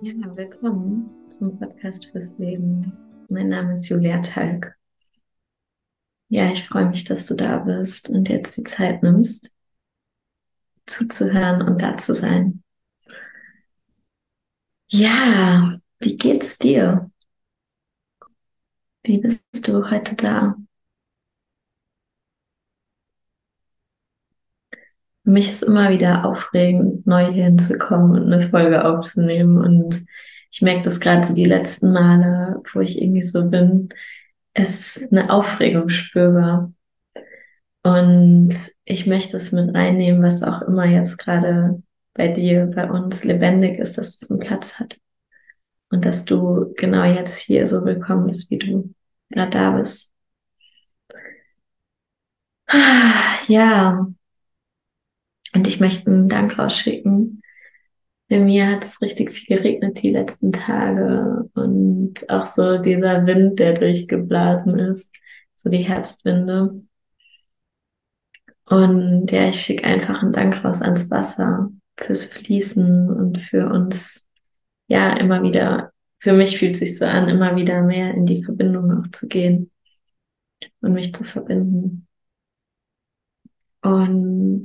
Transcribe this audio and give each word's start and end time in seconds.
Ja, 0.00 0.12
willkommen 0.36 1.28
zum 1.28 1.58
Podcast 1.58 2.06
fürs 2.12 2.38
Leben. 2.38 2.92
Mein 3.28 3.48
Name 3.48 3.72
ist 3.72 3.88
Julia 3.88 4.20
Talg. 4.20 4.76
Ja, 6.28 6.52
ich 6.52 6.68
freue 6.68 6.86
mich, 6.86 7.02
dass 7.02 7.26
du 7.26 7.34
da 7.34 7.58
bist 7.58 8.08
und 8.08 8.28
jetzt 8.28 8.56
die 8.56 8.62
Zeit 8.62 9.02
nimmst, 9.02 9.50
zuzuhören 10.86 11.62
und 11.62 11.82
da 11.82 11.96
zu 11.96 12.14
sein. 12.14 12.62
Ja, 14.88 15.80
wie 15.98 16.16
geht's 16.16 16.58
dir? 16.58 17.10
Wie 19.02 19.18
bist 19.18 19.66
du 19.66 19.90
heute 19.90 20.14
da? 20.14 20.54
Für 25.28 25.32
mich 25.32 25.50
ist 25.50 25.62
immer 25.62 25.90
wieder 25.90 26.24
aufregend, 26.24 27.06
neu 27.06 27.30
hier 27.30 27.44
hinzukommen 27.44 28.12
und 28.12 28.32
eine 28.32 28.48
Folge 28.48 28.86
aufzunehmen. 28.86 29.58
Und 29.58 30.06
ich 30.50 30.62
merke 30.62 30.80
das 30.80 31.00
gerade 31.00 31.26
so 31.26 31.34
die 31.34 31.44
letzten 31.44 31.92
Male, 31.92 32.62
wo 32.72 32.80
ich 32.80 32.98
irgendwie 32.98 33.20
so 33.20 33.44
bin. 33.44 33.90
Es 34.54 34.96
ist 34.96 35.12
eine 35.12 35.30
Aufregung 35.30 35.90
spürbar. 35.90 36.72
Und 37.82 38.54
ich 38.86 39.06
möchte 39.06 39.36
es 39.36 39.52
mit 39.52 39.74
reinnehmen, 39.74 40.22
was 40.22 40.42
auch 40.42 40.62
immer 40.62 40.86
jetzt 40.86 41.18
gerade 41.18 41.82
bei 42.14 42.28
dir, 42.28 42.64
bei 42.64 42.90
uns 42.90 43.22
lebendig 43.22 43.78
ist, 43.78 43.98
dass 43.98 44.22
es 44.22 44.30
einen 44.30 44.40
Platz 44.40 44.80
hat. 44.80 44.96
Und 45.90 46.06
dass 46.06 46.24
du 46.24 46.72
genau 46.74 47.04
jetzt 47.04 47.36
hier 47.36 47.66
so 47.66 47.84
willkommen 47.84 48.28
bist, 48.28 48.50
wie 48.50 48.56
du 48.56 48.94
gerade 49.28 49.50
da 49.50 49.70
bist. 49.72 50.10
Ja, 53.46 54.06
und 55.54 55.66
ich 55.66 55.80
möchte 55.80 56.10
einen 56.10 56.28
Dank 56.28 56.58
rausschicken. 56.58 57.42
Bei 58.28 58.38
mir 58.38 58.68
hat 58.68 58.84
es 58.84 59.00
richtig 59.00 59.32
viel 59.32 59.56
geregnet 59.56 60.02
die 60.02 60.10
letzten 60.10 60.52
Tage 60.52 61.48
und 61.54 62.28
auch 62.28 62.44
so 62.44 62.78
dieser 62.78 63.26
Wind, 63.26 63.58
der 63.58 63.72
durchgeblasen 63.72 64.78
ist, 64.78 65.14
so 65.54 65.70
die 65.70 65.78
Herbstwinde. 65.78 66.82
Und 68.66 69.30
ja, 69.30 69.48
ich 69.48 69.60
schicke 69.62 69.84
einfach 69.84 70.22
einen 70.22 70.34
Dank 70.34 70.62
raus 70.62 70.82
ans 70.82 71.10
Wasser 71.10 71.70
fürs 71.96 72.26
Fließen 72.26 73.10
und 73.10 73.38
für 73.38 73.66
uns, 73.70 74.28
ja, 74.88 75.16
immer 75.16 75.42
wieder, 75.42 75.92
für 76.18 76.34
mich 76.34 76.58
fühlt 76.58 76.76
sich 76.76 76.98
so 76.98 77.06
an, 77.06 77.28
immer 77.28 77.56
wieder 77.56 77.82
mehr 77.82 78.12
in 78.12 78.26
die 78.26 78.44
Verbindung 78.44 78.92
auch 78.92 79.10
zu 79.10 79.26
gehen 79.26 79.70
und 80.80 80.92
mich 80.92 81.14
zu 81.14 81.24
verbinden. 81.24 82.06
Und 83.80 84.64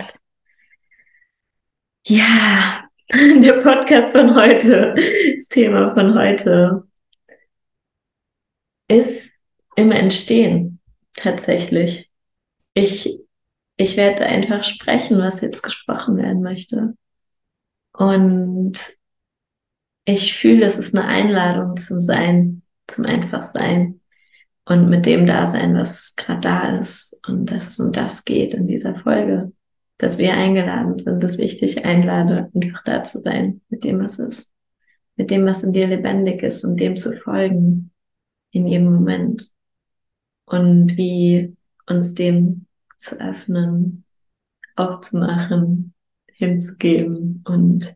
ja, 2.06 2.84
der 3.12 3.62
Podcast 3.62 4.12
von 4.12 4.36
heute, 4.36 4.96
das 5.38 5.48
Thema 5.48 5.94
von 5.94 6.18
heute 6.18 6.84
ist 8.88 9.32
im 9.76 9.92
Entstehen 9.92 10.80
tatsächlich. 11.16 12.10
Ich, 12.74 13.18
ich 13.78 13.98
werde 13.98 14.26
einfach 14.26 14.64
sprechen, 14.64 15.18
was 15.20 15.42
jetzt 15.42 15.62
gesprochen 15.62 16.18
werden 16.18 16.42
möchte. 16.42 16.96
Und 17.94 18.74
ich 20.06 20.36
fühle, 20.36 20.66
es 20.66 20.78
ist 20.78 20.96
eine 20.96 21.08
Einladung 21.08 21.78
zum 21.78 22.02
Sein, 22.02 22.64
zum 22.88 23.06
Einfachsein 23.06 24.02
und 24.66 24.90
mit 24.90 25.06
dem 25.06 25.26
Dasein, 25.26 25.76
was 25.76 26.16
gerade 26.16 26.42
da 26.42 26.78
ist 26.78 27.20
und 27.28 27.46
dass 27.52 27.68
es 27.68 27.80
um 27.80 27.92
das 27.92 28.26
geht 28.26 28.54
in 28.54 28.68
dieser 28.68 28.96
Folge 28.96 29.52
dass 29.98 30.18
wir 30.18 30.34
eingeladen 30.34 31.00
sind, 31.00 31.24
dass 31.24 31.38
ich 31.38 31.58
dich 31.58 31.86
einlade, 31.86 32.52
einfach 32.54 32.84
da 32.84 33.04
zu 33.04 33.22
sein, 33.22 33.62
mit 33.70 33.84
dem, 33.84 34.02
was 34.02 34.20
ist, 34.20 34.52
mit 35.16 35.32
dem, 35.32 35.46
was 35.46 35.64
in 35.64 35.74
dir 35.74 35.88
lebendig 35.88 36.44
ist 36.44 36.64
und 36.64 36.80
dem 36.80 36.98
zu 36.98 37.14
folgen 37.14 37.92
in 38.52 38.68
jedem 38.68 38.94
Moment 38.94 39.52
und 40.46 40.98
wie 40.98 41.56
uns 41.88 42.14
dem 42.14 42.66
zu 42.98 43.20
öffnen, 43.20 44.06
aufzumachen, 44.76 45.94
hinzugeben 46.28 47.44
und 47.48 47.96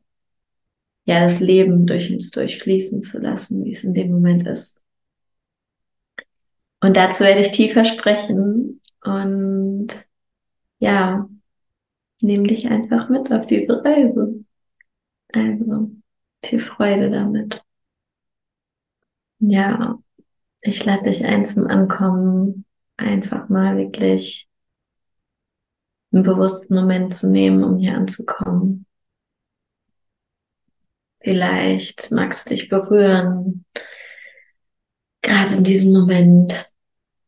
ja, 1.05 1.21
das 1.21 1.39
Leben 1.39 1.85
durch 1.85 2.11
uns 2.11 2.31
durchfließen 2.31 3.01
zu 3.01 3.19
lassen, 3.19 3.63
wie 3.63 3.71
es 3.71 3.83
in 3.83 3.93
dem 3.93 4.11
Moment 4.11 4.45
ist. 4.45 4.83
Und 6.81 6.97
dazu 6.97 7.23
werde 7.23 7.39
ich 7.39 7.51
tiefer 7.51 7.85
sprechen 7.85 8.81
und 9.03 9.87
ja, 10.79 11.27
nimm 12.19 12.45
dich 12.47 12.67
einfach 12.67 13.09
mit 13.09 13.31
auf 13.31 13.45
diese 13.47 13.83
Reise. 13.83 14.43
Also 15.33 15.91
viel 16.43 16.59
Freude 16.59 17.11
damit. 17.11 17.63
Ja, 19.39 19.99
ich 20.61 20.83
lade 20.85 21.03
dich 21.03 21.23
ein 21.25 21.45
zum 21.45 21.67
Ankommen, 21.67 22.65
einfach 22.97 23.49
mal 23.49 23.77
wirklich 23.77 24.47
einen 26.11 26.23
bewussten 26.23 26.73
Moment 26.73 27.15
zu 27.15 27.29
nehmen, 27.29 27.63
um 27.63 27.77
hier 27.77 27.95
anzukommen. 27.95 28.85
Vielleicht 31.19 32.11
magst 32.11 32.45
du 32.45 32.51
dich 32.51 32.69
berühren, 32.69 33.65
gerade 35.21 35.55
in 35.55 35.63
diesem 35.63 35.93
Moment 35.93 36.71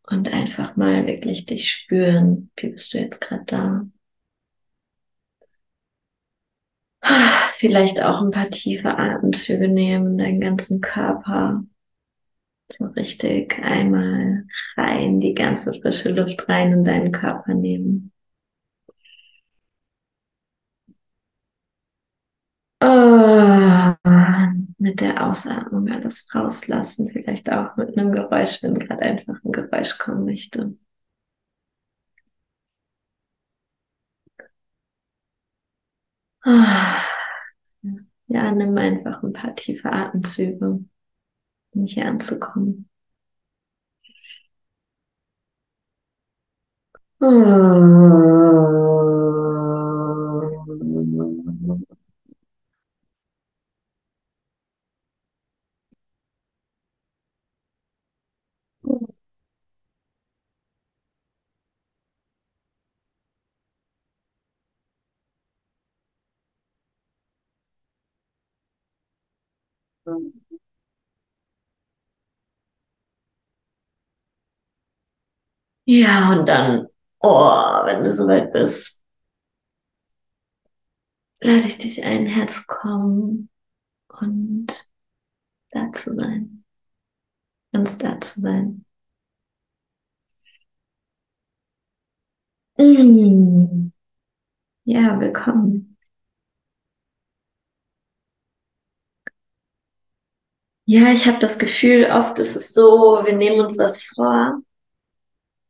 und 0.03 0.31
einfach 0.33 0.75
mal 0.75 1.05
wirklich 1.05 1.45
dich 1.45 1.71
spüren. 1.71 2.49
Wie 2.55 2.69
bist 2.69 2.93
du 2.93 2.99
jetzt 2.99 3.21
gerade 3.21 3.43
da? 3.45 3.85
Vielleicht 7.53 8.01
auch 8.01 8.21
ein 8.21 8.31
paar 8.31 8.49
tiefe 8.49 8.97
Atemzüge 8.97 9.67
nehmen, 9.67 10.17
deinen 10.17 10.39
ganzen 10.39 10.81
Körper 10.81 11.63
so 12.71 12.85
richtig 12.85 13.57
einmal 13.61 14.45
rein, 14.77 15.19
die 15.19 15.33
ganze 15.33 15.73
frische 15.73 16.09
Luft 16.11 16.47
rein 16.47 16.71
in 16.71 16.83
deinen 16.83 17.11
Körper 17.11 17.53
nehmen. 17.53 18.11
Oh, 22.81 23.95
mit 24.77 25.01
der 25.01 25.25
Ausatmung 25.27 25.89
alles 25.89 26.27
rauslassen, 26.33 27.09
vielleicht 27.11 27.51
auch 27.51 27.75
mit 27.77 27.97
einem 27.97 28.11
Geräusch, 28.11 28.63
wenn 28.63 28.79
gerade 28.79 29.01
einfach 29.03 29.35
ein 29.43 29.51
Geräusch 29.51 29.97
kommen 29.97 30.25
möchte. 30.25 30.75
Ja, 38.27 38.51
nimm 38.51 38.77
einfach 38.77 39.23
ein 39.23 39.33
paar 39.33 39.55
tiefe 39.55 39.91
Atemzüge, 39.91 40.83
um 41.71 41.85
hier 41.85 42.05
anzukommen. 42.07 42.89
Ja, 75.85 76.31
und 76.31 76.45
dann, 76.47 76.87
oh, 77.19 77.29
wenn 77.85 78.03
du 78.03 78.13
soweit 78.13 78.53
bist, 78.53 79.03
lade 81.41 81.65
ich 81.67 81.77
dich 81.77 82.03
ein, 82.05 82.25
Herz 82.27 82.65
kommen 82.67 83.49
und 84.21 84.89
da 85.71 85.91
zu 85.93 86.13
sein. 86.13 86.63
Ganz 87.71 87.97
da 87.97 88.19
zu 88.21 88.39
sein. 88.41 88.85
Mm. 92.79 93.91
Ja, 94.85 95.19
willkommen. 95.19 95.88
Ja, 100.91 101.11
ich 101.11 101.27
habe 101.27 101.37
das 101.37 101.59
Gefühl, 101.59 102.05
oft 102.11 102.39
ist 102.39 102.55
es 102.55 102.73
so, 102.73 103.21
wir 103.23 103.35
nehmen 103.35 103.59
uns 103.59 103.77
was 103.77 104.01
vor, 104.01 104.59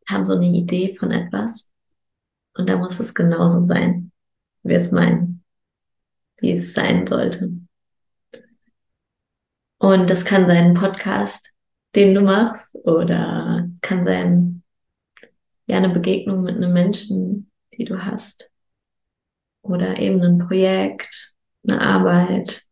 haben 0.08 0.26
so 0.26 0.34
eine 0.34 0.46
Idee 0.46 0.96
von 0.96 1.12
etwas 1.12 1.74
und 2.54 2.70
da 2.70 2.78
muss 2.78 2.98
es 3.02 3.14
genauso 3.14 3.60
sein, 3.60 4.14
wie 4.64 4.70
wir 4.70 4.78
es 4.78 4.92
meinen, 4.92 5.44
wie 6.38 6.52
es 6.52 6.74
sein 6.74 7.06
sollte. 7.06 7.52
Und 9.78 10.10
das 10.10 10.24
kann 10.24 10.48
sein 10.48 10.68
ein 10.68 10.74
Podcast, 10.76 11.54
den 11.96 12.14
du 12.14 12.22
machst, 12.22 12.74
oder 12.86 13.68
es 13.74 13.82
kann 13.82 14.06
sein, 14.06 14.64
ja, 15.66 15.76
eine 15.76 15.90
Begegnung 15.90 16.44
mit 16.44 16.56
einem 16.56 16.72
Menschen, 16.72 17.52
die 17.74 17.84
du 17.84 18.06
hast. 18.06 18.50
Oder 19.64 20.00
eben 20.00 20.24
ein 20.24 20.48
Projekt, 20.48 21.34
eine 21.68 21.82
Arbeit, 21.82 22.64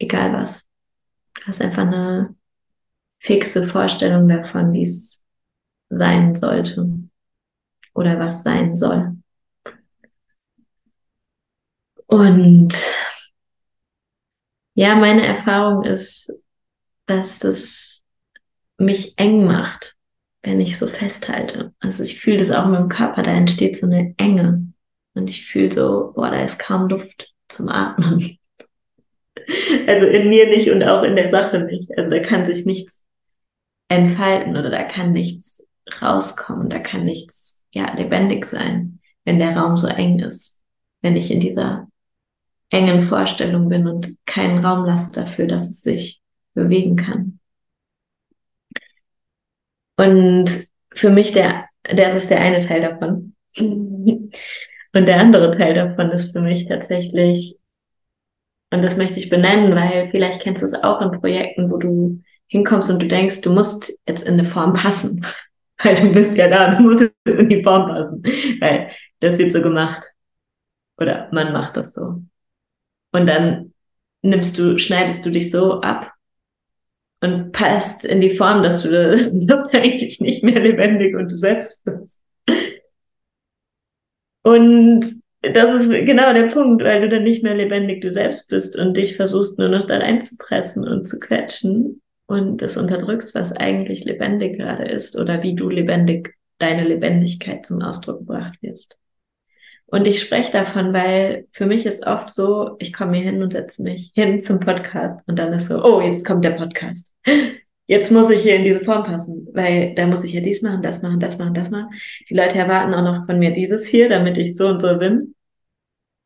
egal 0.00 0.32
was. 0.32 0.68
Du 1.34 1.42
hast 1.46 1.60
einfach 1.60 1.82
eine 1.82 2.34
fixe 3.18 3.68
Vorstellung 3.68 4.28
davon, 4.28 4.72
wie 4.72 4.82
es 4.82 5.24
sein 5.88 6.34
sollte 6.34 6.88
oder 7.94 8.18
was 8.18 8.42
sein 8.42 8.76
soll. 8.76 9.16
Und 12.06 12.74
ja, 14.74 14.94
meine 14.94 15.26
Erfahrung 15.26 15.84
ist, 15.84 16.32
dass 17.06 17.44
es 17.44 18.02
mich 18.78 19.14
eng 19.18 19.46
macht, 19.46 19.96
wenn 20.42 20.60
ich 20.60 20.78
so 20.78 20.86
festhalte. 20.86 21.74
Also 21.78 22.02
ich 22.02 22.20
fühle 22.20 22.38
das 22.38 22.50
auch 22.50 22.64
in 22.64 22.72
meinem 22.72 22.88
Körper, 22.88 23.22
da 23.22 23.30
entsteht 23.30 23.76
so 23.76 23.86
eine 23.86 24.14
Enge. 24.16 24.72
Und 25.14 25.30
ich 25.30 25.46
fühle 25.46 25.72
so, 25.72 26.12
boah, 26.14 26.30
da 26.30 26.42
ist 26.42 26.58
kaum 26.58 26.88
Luft 26.88 27.32
zum 27.48 27.68
Atmen. 27.68 28.38
Also 29.86 30.06
in 30.06 30.28
mir 30.28 30.48
nicht 30.48 30.70
und 30.70 30.84
auch 30.84 31.02
in 31.02 31.16
der 31.16 31.30
Sache 31.30 31.60
nicht. 31.60 31.90
Also 31.96 32.10
da 32.10 32.20
kann 32.20 32.46
sich 32.46 32.64
nichts 32.64 33.02
entfalten 33.88 34.56
oder 34.56 34.70
da 34.70 34.84
kann 34.84 35.12
nichts 35.12 35.66
rauskommen, 36.00 36.70
da 36.70 36.78
kann 36.78 37.04
nichts 37.04 37.64
ja 37.72 37.94
lebendig 37.94 38.46
sein, 38.46 39.00
wenn 39.24 39.38
der 39.38 39.56
Raum 39.56 39.76
so 39.76 39.88
eng 39.88 40.20
ist, 40.20 40.62
wenn 41.00 41.16
ich 41.16 41.30
in 41.30 41.40
dieser 41.40 41.88
engen 42.70 43.02
Vorstellung 43.02 43.68
bin 43.68 43.86
und 43.86 44.16
keinen 44.24 44.64
Raum 44.64 44.84
lasse 44.84 45.12
dafür, 45.12 45.46
dass 45.46 45.68
es 45.68 45.82
sich 45.82 46.22
bewegen 46.54 46.96
kann. 46.96 47.38
Und 49.96 50.68
für 50.94 51.10
mich 51.10 51.32
der, 51.32 51.66
das 51.82 52.14
ist 52.14 52.30
der 52.30 52.40
eine 52.40 52.60
Teil 52.60 52.80
davon. 52.80 53.34
Und 54.94 55.06
der 55.06 55.20
andere 55.20 55.56
Teil 55.56 55.72
davon 55.72 56.10
ist 56.10 56.32
für 56.32 56.42
mich 56.42 56.66
tatsächlich, 56.66 57.56
und 58.72 58.80
das 58.82 58.96
möchte 58.96 59.18
ich 59.18 59.28
benennen, 59.28 59.74
weil 59.74 60.08
vielleicht 60.10 60.40
kennst 60.40 60.62
du 60.62 60.66
es 60.66 60.74
auch 60.74 61.02
in 61.02 61.20
Projekten, 61.20 61.70
wo 61.70 61.76
du 61.76 62.22
hinkommst 62.46 62.90
und 62.90 63.02
du 63.02 63.06
denkst, 63.06 63.42
du 63.42 63.52
musst 63.52 63.92
jetzt 64.06 64.22
in 64.22 64.34
eine 64.34 64.44
Form 64.44 64.72
passen. 64.72 65.24
Weil 65.82 65.96
du 65.96 66.12
bist 66.12 66.36
ja 66.36 66.48
da, 66.48 66.76
du 66.76 66.82
musst 66.82 67.00
jetzt 67.02 67.14
in 67.26 67.48
die 67.48 67.62
Form 67.62 67.88
passen. 67.88 68.22
Weil 68.60 68.90
das 69.20 69.38
wird 69.38 69.52
so 69.52 69.60
gemacht. 69.60 70.06
Oder 70.96 71.28
man 71.32 71.52
macht 71.52 71.76
das 71.76 71.92
so. 71.92 72.22
Und 73.10 73.26
dann 73.26 73.74
nimmst 74.22 74.58
du, 74.58 74.78
schneidest 74.78 75.26
du 75.26 75.30
dich 75.30 75.50
so 75.50 75.80
ab 75.80 76.12
und 77.20 77.52
passt 77.52 78.06
in 78.06 78.20
die 78.20 78.30
Form, 78.30 78.62
dass 78.62 78.82
du, 78.82 78.88
dass 79.46 79.70
du 79.70 79.78
eigentlich 79.78 80.18
nicht 80.20 80.42
mehr 80.42 80.60
lebendig 80.60 81.14
und 81.14 81.28
du 81.30 81.36
selbst 81.36 81.84
bist. 81.84 82.20
Und 84.42 85.21
das 85.42 85.80
ist 85.80 85.90
genau 85.90 86.32
der 86.32 86.46
Punkt, 86.46 86.82
weil 86.84 87.00
du 87.00 87.08
dann 87.08 87.24
nicht 87.24 87.42
mehr 87.42 87.54
lebendig 87.54 88.00
du 88.00 88.12
selbst 88.12 88.48
bist 88.48 88.76
und 88.76 88.96
dich 88.96 89.16
versuchst 89.16 89.58
nur 89.58 89.68
noch 89.68 89.86
da 89.86 89.98
reinzupressen 89.98 90.86
und 90.86 91.08
zu 91.08 91.18
quetschen 91.18 92.00
und 92.26 92.62
das 92.62 92.76
unterdrückst, 92.76 93.34
was 93.34 93.52
eigentlich 93.52 94.04
lebendig 94.04 94.56
gerade 94.56 94.84
ist 94.84 95.18
oder 95.18 95.42
wie 95.42 95.54
du 95.54 95.68
lebendig 95.68 96.34
deine 96.58 96.84
Lebendigkeit 96.84 97.66
zum 97.66 97.82
Ausdruck 97.82 98.20
gebracht 98.20 98.58
wirst. 98.62 98.96
Und 99.86 100.06
ich 100.06 100.20
spreche 100.20 100.52
davon, 100.52 100.94
weil 100.94 101.46
für 101.52 101.66
mich 101.66 101.84
ist 101.84 102.06
oft 102.06 102.30
so, 102.30 102.76
ich 102.78 102.92
komme 102.94 103.16
hier 103.16 103.30
hin 103.30 103.42
und 103.42 103.52
setze 103.52 103.82
mich 103.82 104.12
hin 104.14 104.40
zum 104.40 104.60
Podcast 104.60 105.20
und 105.26 105.38
dann 105.38 105.52
ist 105.52 105.68
so, 105.68 105.84
oh, 105.84 106.00
jetzt 106.00 106.24
kommt 106.24 106.44
der 106.44 106.52
Podcast 106.52 107.14
jetzt 107.92 108.10
muss 108.10 108.30
ich 108.30 108.42
hier 108.42 108.56
in 108.56 108.64
diese 108.64 108.80
Form 108.80 109.04
passen, 109.04 109.48
weil 109.52 109.94
da 109.94 110.06
muss 110.06 110.24
ich 110.24 110.32
ja 110.32 110.40
dies 110.40 110.62
machen, 110.62 110.80
das 110.82 111.02
machen, 111.02 111.20
das 111.20 111.38
machen, 111.38 111.52
das 111.52 111.70
machen. 111.70 111.90
Die 112.28 112.34
Leute 112.34 112.58
erwarten 112.58 112.94
auch 112.94 113.02
noch 113.02 113.26
von 113.26 113.38
mir 113.38 113.52
dieses 113.52 113.86
hier, 113.86 114.08
damit 114.08 114.38
ich 114.38 114.56
so 114.56 114.68
und 114.68 114.80
so 114.80 114.96
bin. 114.98 115.34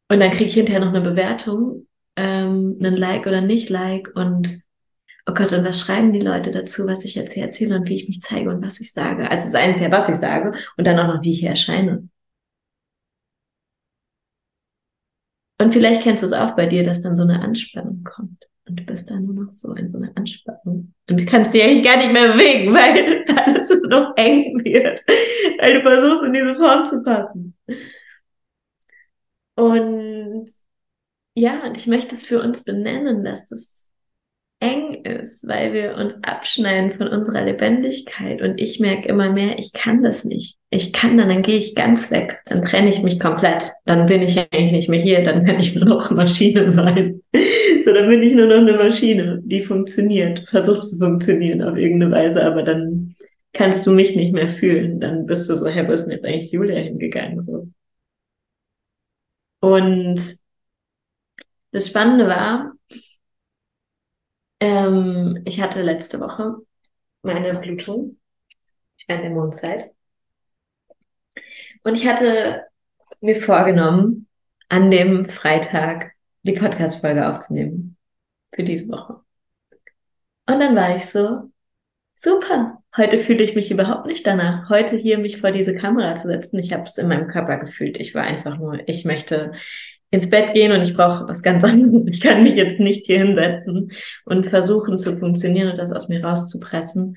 Und 0.08 0.20
dann 0.20 0.30
kriege 0.30 0.44
ich 0.46 0.54
hinterher 0.54 0.80
noch 0.80 0.94
eine 0.94 1.00
Bewertung, 1.00 1.88
ähm, 2.14 2.76
einen 2.78 2.96
Like 2.96 3.26
oder 3.26 3.40
nicht 3.40 3.68
Like 3.68 4.12
und 4.14 4.60
oh 5.26 5.34
Gott, 5.34 5.52
und 5.52 5.64
was 5.64 5.80
schreiben 5.80 6.12
die 6.12 6.20
Leute 6.20 6.52
dazu, 6.52 6.86
was 6.86 7.04
ich 7.04 7.16
jetzt 7.16 7.32
hier 7.32 7.42
erzähle 7.44 7.74
und 7.76 7.88
wie 7.88 7.96
ich 7.96 8.06
mich 8.08 8.22
zeige 8.22 8.50
und 8.50 8.64
was 8.64 8.80
ich 8.80 8.92
sage. 8.92 9.28
Also 9.28 9.44
das 9.46 9.56
eine 9.56 9.74
ist 9.74 9.80
ja, 9.80 9.90
was 9.90 10.08
ich 10.08 10.16
sage 10.16 10.52
und 10.76 10.86
dann 10.86 10.98
auch 11.00 11.12
noch, 11.14 11.22
wie 11.22 11.32
ich 11.32 11.40
hier 11.40 11.50
erscheine. 11.50 12.08
Und 15.58 15.72
vielleicht 15.72 16.02
kennst 16.02 16.22
du 16.22 16.26
es 16.26 16.32
auch 16.32 16.54
bei 16.54 16.66
dir, 16.66 16.84
dass 16.84 17.00
dann 17.02 17.16
so 17.16 17.24
eine 17.24 17.40
Anspannung 17.40 18.04
kommt. 18.04 18.46
Und 18.68 18.80
du 18.80 18.84
bist 18.84 19.08
dann 19.10 19.24
nur 19.24 19.44
noch 19.44 19.52
so 19.52 19.74
in 19.74 19.88
so 19.88 19.98
einer 19.98 20.10
Anspannung. 20.16 20.92
Und 21.08 21.20
du 21.20 21.24
kannst 21.24 21.54
dich 21.54 21.62
eigentlich 21.62 21.84
gar 21.84 21.96
nicht 21.98 22.12
mehr 22.12 22.32
bewegen, 22.32 22.74
weil 22.74 23.24
alles 23.36 23.68
nur 23.68 23.88
noch 23.88 24.16
eng 24.16 24.64
wird. 24.64 25.00
Weil 25.60 25.74
du 25.74 25.82
versuchst, 25.82 26.24
in 26.24 26.32
diese 26.32 26.56
Form 26.56 26.84
zu 26.84 27.02
passen. 27.02 27.54
Und 29.54 30.48
ja, 31.34 31.64
und 31.64 31.76
ich 31.76 31.86
möchte 31.86 32.14
es 32.14 32.24
für 32.24 32.40
uns 32.40 32.64
benennen, 32.64 33.24
dass 33.24 33.46
das 33.46 33.75
eng 34.58 35.04
ist, 35.04 35.46
weil 35.46 35.74
wir 35.74 35.96
uns 35.96 36.22
abschneiden 36.24 36.92
von 36.92 37.08
unserer 37.08 37.44
Lebendigkeit. 37.44 38.40
Und 38.40 38.58
ich 38.58 38.80
merke 38.80 39.08
immer 39.08 39.30
mehr, 39.30 39.58
ich 39.58 39.72
kann 39.72 40.02
das 40.02 40.24
nicht. 40.24 40.56
Ich 40.70 40.92
kann 40.92 41.18
dann, 41.18 41.28
dann 41.28 41.42
gehe 41.42 41.58
ich 41.58 41.74
ganz 41.74 42.10
weg. 42.10 42.40
Dann 42.46 42.62
trenne 42.62 42.90
ich 42.90 43.02
mich 43.02 43.20
komplett. 43.20 43.72
Dann 43.84 44.06
bin 44.06 44.22
ich 44.22 44.38
eigentlich 44.38 44.72
nicht 44.72 44.88
mehr 44.88 45.00
hier. 45.00 45.22
Dann 45.22 45.46
werde 45.46 45.62
ich 45.62 45.74
nur 45.74 45.84
noch 45.84 46.10
Maschine 46.10 46.70
sein. 46.70 47.20
so, 47.84 47.92
dann 47.92 48.08
bin 48.08 48.22
ich 48.22 48.34
nur 48.34 48.46
noch 48.46 48.56
eine 48.56 48.76
Maschine, 48.76 49.40
die 49.44 49.62
funktioniert, 49.62 50.48
versucht 50.48 50.84
zu 50.84 50.98
funktionieren 50.98 51.62
auf 51.62 51.76
irgendeine 51.76 52.12
Weise, 52.12 52.42
aber 52.42 52.62
dann 52.62 53.14
kannst 53.52 53.86
du 53.86 53.92
mich 53.92 54.16
nicht 54.16 54.32
mehr 54.32 54.48
fühlen. 54.48 55.00
Dann 55.00 55.26
bist 55.26 55.48
du 55.50 55.56
so, 55.56 55.66
hey, 55.66 55.86
wo 55.86 55.92
ist 55.92 56.04
denn 56.04 56.12
jetzt 56.12 56.24
eigentlich 56.24 56.52
Julia 56.52 56.78
hingegangen? 56.78 57.42
So. 57.42 57.68
Und 59.60 60.36
das 61.72 61.88
Spannende 61.88 62.26
war, 62.26 62.72
ähm, 64.60 65.42
ich 65.44 65.60
hatte 65.60 65.82
letzte 65.82 66.20
Woche 66.20 66.56
meine 67.22 67.58
Blutung 67.58 68.18
während 69.06 69.24
der 69.24 69.30
Mondzeit. 69.30 69.90
Und 71.82 71.96
ich 71.96 72.06
hatte 72.06 72.64
mir 73.20 73.40
vorgenommen, 73.40 74.26
an 74.68 74.90
dem 74.90 75.28
Freitag 75.28 76.12
die 76.42 76.52
Podcast-Folge 76.52 77.28
aufzunehmen. 77.28 77.96
Für 78.54 78.62
diese 78.62 78.88
Woche. 78.88 79.20
Und 80.46 80.60
dann 80.60 80.74
war 80.76 80.96
ich 80.96 81.06
so, 81.06 81.50
super, 82.14 82.82
heute 82.96 83.18
fühle 83.18 83.42
ich 83.42 83.54
mich 83.54 83.70
überhaupt 83.70 84.06
nicht 84.06 84.26
danach, 84.26 84.68
heute 84.70 84.96
hier 84.96 85.18
mich 85.18 85.40
vor 85.40 85.50
diese 85.50 85.74
Kamera 85.74 86.16
zu 86.16 86.28
setzen. 86.28 86.58
Ich 86.58 86.72
habe 86.72 86.84
es 86.84 86.96
in 86.98 87.08
meinem 87.08 87.28
Körper 87.28 87.58
gefühlt. 87.58 87.98
Ich 87.98 88.14
war 88.14 88.22
einfach 88.22 88.56
nur, 88.56 88.88
ich 88.88 89.04
möchte 89.04 89.52
ins 90.10 90.30
Bett 90.30 90.54
gehen 90.54 90.72
und 90.72 90.82
ich 90.82 90.94
brauche 90.94 91.28
was 91.28 91.42
ganz 91.42 91.64
anderes. 91.64 92.06
Ich 92.08 92.20
kann 92.20 92.42
mich 92.42 92.54
jetzt 92.54 92.80
nicht 92.80 93.06
hier 93.06 93.18
hinsetzen 93.18 93.92
und 94.24 94.46
versuchen 94.46 94.98
zu 94.98 95.16
funktionieren 95.16 95.70
und 95.70 95.78
das 95.78 95.92
aus 95.92 96.08
mir 96.08 96.24
rauszupressen. 96.24 97.16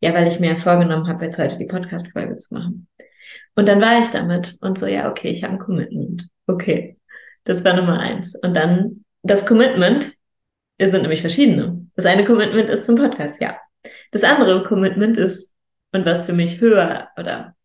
Ja, 0.00 0.14
weil 0.14 0.28
ich 0.28 0.38
mir 0.38 0.56
vorgenommen 0.56 1.08
habe, 1.08 1.24
jetzt 1.24 1.38
heute 1.38 1.58
die 1.58 1.66
Podcast-Folge 1.66 2.36
zu 2.36 2.54
machen. 2.54 2.88
Und 3.56 3.68
dann 3.68 3.80
war 3.80 4.00
ich 4.00 4.08
damit 4.10 4.56
und 4.60 4.78
so, 4.78 4.86
ja, 4.86 5.10
okay, 5.10 5.28
ich 5.28 5.42
habe 5.42 5.54
ein 5.54 5.58
Commitment. 5.58 6.28
Okay, 6.46 6.96
das 7.42 7.64
war 7.64 7.74
Nummer 7.74 7.98
eins. 7.98 8.36
Und 8.36 8.54
dann 8.54 9.04
das 9.22 9.46
Commitment, 9.46 10.12
es 10.78 10.92
sind 10.92 11.02
nämlich 11.02 11.20
verschiedene. 11.20 11.86
Das 11.96 12.06
eine 12.06 12.24
Commitment 12.24 12.70
ist 12.70 12.86
zum 12.86 12.94
Podcast, 12.94 13.40
ja. 13.40 13.58
Das 14.12 14.22
andere 14.22 14.62
Commitment 14.62 15.16
ist, 15.18 15.52
und 15.92 16.04
was 16.04 16.22
für 16.22 16.32
mich 16.32 16.60
höher 16.60 17.08
oder 17.18 17.56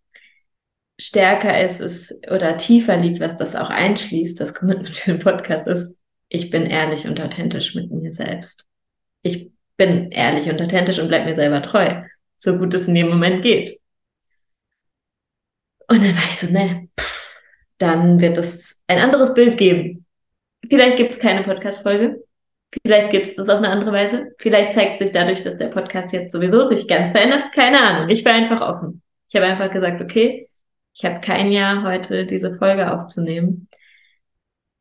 stärker 1.00 1.60
ist, 1.60 1.80
ist 1.80 2.28
oder 2.30 2.58
tiefer 2.58 2.98
liegt, 2.98 3.20
was 3.20 3.38
das 3.38 3.56
auch 3.56 3.70
einschließt, 3.70 4.40
das 4.40 4.54
Commitment 4.54 4.90
für 4.90 5.12
den 5.12 5.20
Podcast 5.20 5.68
ist, 5.68 6.00
ich 6.30 6.50
bin 6.50 6.66
ehrlich 6.66 7.08
und 7.08 7.20
authentisch 7.22 7.76
mit 7.76 7.92
mir 7.92 8.12
selbst. 8.12 8.66
Ich 9.22 9.52
bin 9.78 10.12
ehrlich 10.12 10.50
und 10.50 10.62
authentisch 10.62 11.00
und 11.00 11.08
bleib 11.08 11.26
mir 11.26 11.36
selber 11.36 11.62
treu, 11.62 12.04
so 12.38 12.58
gut 12.58 12.74
es 12.74 12.88
in 12.88 12.96
dem 12.96 13.10
Moment 13.10 13.42
geht. 13.44 13.80
Und 15.88 16.02
dann 16.04 16.16
war 16.16 16.26
ich 16.30 16.38
so, 16.38 16.52
ne, 16.52 16.90
dann 17.78 18.22
wird 18.22 18.38
es 18.38 18.82
ein 18.88 19.00
anderes 19.00 19.34
Bild 19.34 19.58
geben. 19.58 20.06
Vielleicht 20.70 20.98
gibt 20.98 21.14
es 21.14 21.20
keine 21.20 21.44
Podcast-Folge. 21.44 22.24
Vielleicht 22.82 23.12
gibt 23.12 23.28
es 23.28 23.36
das 23.36 23.50
auf 23.50 23.58
eine 23.58 23.70
andere 23.70 23.92
Weise. 23.92 24.34
Vielleicht 24.40 24.74
zeigt 24.74 25.00
sich 25.00 25.12
dadurch, 25.12 25.44
dass 25.44 25.58
der 25.58 25.68
Podcast 25.68 26.12
jetzt 26.14 26.32
sowieso 26.32 26.68
sich 26.68 26.88
ganz 26.88 27.16
verändert. 27.16 27.54
Keine 27.54 27.82
Ahnung. 27.82 28.10
Ich 28.10 28.26
war 28.26 28.34
einfach 28.34 28.62
offen. 28.62 29.02
Ich 29.28 29.36
habe 29.36 29.46
einfach 29.46 29.72
gesagt, 29.72 30.02
okay, 30.02 30.50
ich 30.94 31.06
habe 31.06 31.22
kein 31.22 31.52
Jahr, 31.52 31.84
heute 31.84 32.26
diese 32.26 32.56
Folge 32.56 32.92
aufzunehmen. 32.94 33.68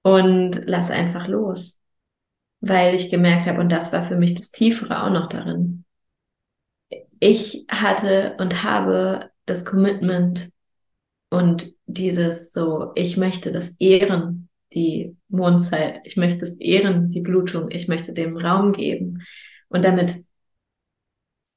Und 0.03 0.63
lass 0.67 0.91
einfach 0.91 1.27
los. 1.29 1.79
Weil 2.61 2.95
ich 2.95 3.11
gemerkt 3.11 3.47
habe, 3.47 3.61
und 3.61 3.71
das 3.71 3.93
war 3.93 4.07
für 4.07 4.17
mich 4.17 4.35
das 4.35 4.51
Tiefere 4.51 5.03
auch 5.03 5.11
noch 5.11 5.29
darin. 5.29 5.85
Ich 7.19 7.67
hatte 7.69 8.37
und 8.39 8.63
habe 8.63 9.31
das 9.47 9.65
Commitment 9.65 10.51
und 11.31 11.75
dieses 11.87 12.53
so, 12.53 12.93
ich 12.95 13.17
möchte 13.17 13.53
das 13.53 13.81
ehren, 13.81 14.49
die 14.75 15.17
Mondzeit. 15.29 16.01
Ich 16.05 16.17
möchte 16.17 16.45
es 16.45 16.57
ehren, 16.61 17.11
die 17.11 17.21
Blutung. 17.21 17.71
Ich 17.71 17.89
möchte 17.89 18.13
dem 18.13 18.37
Raum 18.37 18.73
geben 18.73 19.23
und 19.69 19.85
damit 19.85 20.23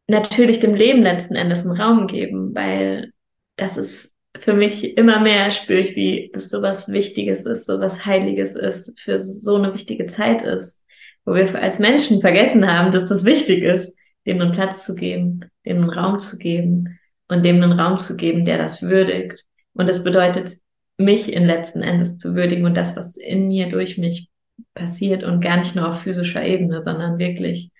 natürlich 0.07 0.59
dem 0.59 0.75
Leben 0.75 1.01
letzten 1.01 1.35
Endes 1.35 1.65
einen 1.65 1.79
Raum 1.79 2.07
geben, 2.07 2.53
weil 2.55 3.11
das 3.57 3.77
ist 3.77 4.14
für 4.39 4.53
mich 4.53 4.97
immer 4.97 5.19
mehr 5.19 5.51
spüre 5.51 5.79
ich, 5.79 5.95
wie 5.95 6.29
das 6.33 6.49
so 6.49 6.61
was 6.61 6.91
Wichtiges 6.91 7.45
ist, 7.45 7.65
so 7.65 7.79
was 7.79 8.05
Heiliges 8.05 8.55
ist, 8.55 8.99
für 8.99 9.19
so 9.19 9.55
eine 9.55 9.73
wichtige 9.73 10.05
Zeit 10.07 10.41
ist, 10.41 10.85
wo 11.25 11.33
wir 11.33 11.61
als 11.61 11.79
Menschen 11.79 12.21
vergessen 12.21 12.71
haben, 12.71 12.91
dass 12.91 13.07
das 13.07 13.25
wichtig 13.25 13.63
ist, 13.63 13.97
dem 14.25 14.41
einen 14.41 14.51
Platz 14.51 14.85
zu 14.85 14.95
geben, 14.95 15.41
dem 15.65 15.77
einen 15.77 15.89
Raum 15.89 16.19
zu 16.19 16.37
geben 16.37 16.99
und 17.27 17.45
dem 17.45 17.61
einen 17.61 17.79
Raum 17.79 17.97
zu 17.97 18.15
geben, 18.15 18.45
der 18.45 18.57
das 18.57 18.81
würdigt. 18.81 19.45
Und 19.73 19.89
das 19.89 20.03
bedeutet, 20.03 20.57
mich 20.97 21.31
in 21.31 21.45
letzten 21.45 21.81
Endes 21.81 22.17
zu 22.17 22.35
würdigen 22.35 22.65
und 22.65 22.75
das, 22.75 22.95
was 22.95 23.17
in 23.17 23.47
mir 23.47 23.69
durch 23.69 23.97
mich 23.97 24.29
passiert 24.73 25.23
und 25.23 25.41
gar 25.41 25.57
nicht 25.57 25.75
nur 25.75 25.89
auf 25.89 26.01
physischer 26.01 26.43
Ebene, 26.43 26.81
sondern 26.81 27.17
wirklich, 27.17 27.71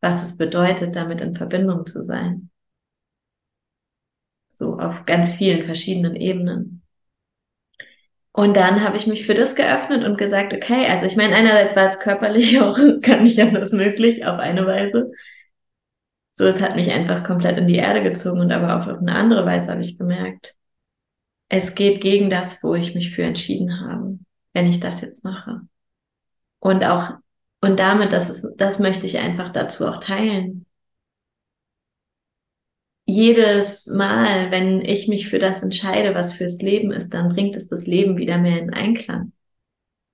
was 0.00 0.22
es 0.22 0.36
bedeutet, 0.36 0.94
damit 0.96 1.20
in 1.20 1.34
Verbindung 1.34 1.86
zu 1.86 2.02
sein. 2.04 2.50
So 4.62 4.78
auf 4.78 5.06
ganz 5.06 5.32
vielen 5.32 5.64
verschiedenen 5.64 6.14
Ebenen. 6.14 6.82
Und 8.30 8.56
dann 8.56 8.84
habe 8.84 8.96
ich 8.96 9.08
mich 9.08 9.26
für 9.26 9.34
das 9.34 9.56
geöffnet 9.56 10.04
und 10.04 10.16
gesagt, 10.16 10.54
okay, 10.54 10.86
also 10.86 11.04
ich 11.04 11.16
meine, 11.16 11.34
einerseits 11.34 11.74
war 11.74 11.84
es 11.84 11.98
körperlich 11.98 12.60
auch 12.62 12.78
gar 13.00 13.20
nicht 13.20 13.40
anders 13.40 13.72
möglich 13.72 14.24
auf 14.24 14.38
eine 14.38 14.64
Weise. 14.64 15.10
So, 16.30 16.46
es 16.46 16.62
hat 16.62 16.76
mich 16.76 16.92
einfach 16.92 17.24
komplett 17.24 17.58
in 17.58 17.66
die 17.66 17.74
Erde 17.74 18.04
gezogen 18.04 18.38
und 18.38 18.52
aber 18.52 18.76
auf 18.76 18.86
eine 18.86 19.16
andere 19.16 19.44
Weise 19.44 19.72
habe 19.72 19.80
ich 19.80 19.98
gemerkt, 19.98 20.54
es 21.48 21.74
geht 21.74 22.00
gegen 22.00 22.30
das, 22.30 22.62
wo 22.62 22.76
ich 22.76 22.94
mich 22.94 23.10
für 23.10 23.24
entschieden 23.24 23.80
habe, 23.80 24.20
wenn 24.52 24.68
ich 24.68 24.78
das 24.78 25.00
jetzt 25.00 25.24
mache. 25.24 25.62
Und 26.60 26.84
auch, 26.84 27.14
und 27.60 27.80
damit, 27.80 28.12
das 28.12 28.30
ist, 28.30 28.54
das 28.58 28.78
möchte 28.78 29.06
ich 29.06 29.18
einfach 29.18 29.50
dazu 29.50 29.88
auch 29.88 29.98
teilen. 29.98 30.66
Jedes 33.04 33.86
Mal, 33.86 34.50
wenn 34.50 34.80
ich 34.80 35.08
mich 35.08 35.28
für 35.28 35.38
das 35.38 35.62
entscheide, 35.62 36.14
was 36.14 36.32
fürs 36.32 36.62
Leben 36.62 36.92
ist, 36.92 37.12
dann 37.14 37.30
bringt 37.30 37.56
es 37.56 37.66
das 37.68 37.86
Leben 37.86 38.16
wieder 38.16 38.38
mehr 38.38 38.58
in 38.58 38.72
Einklang. 38.72 39.32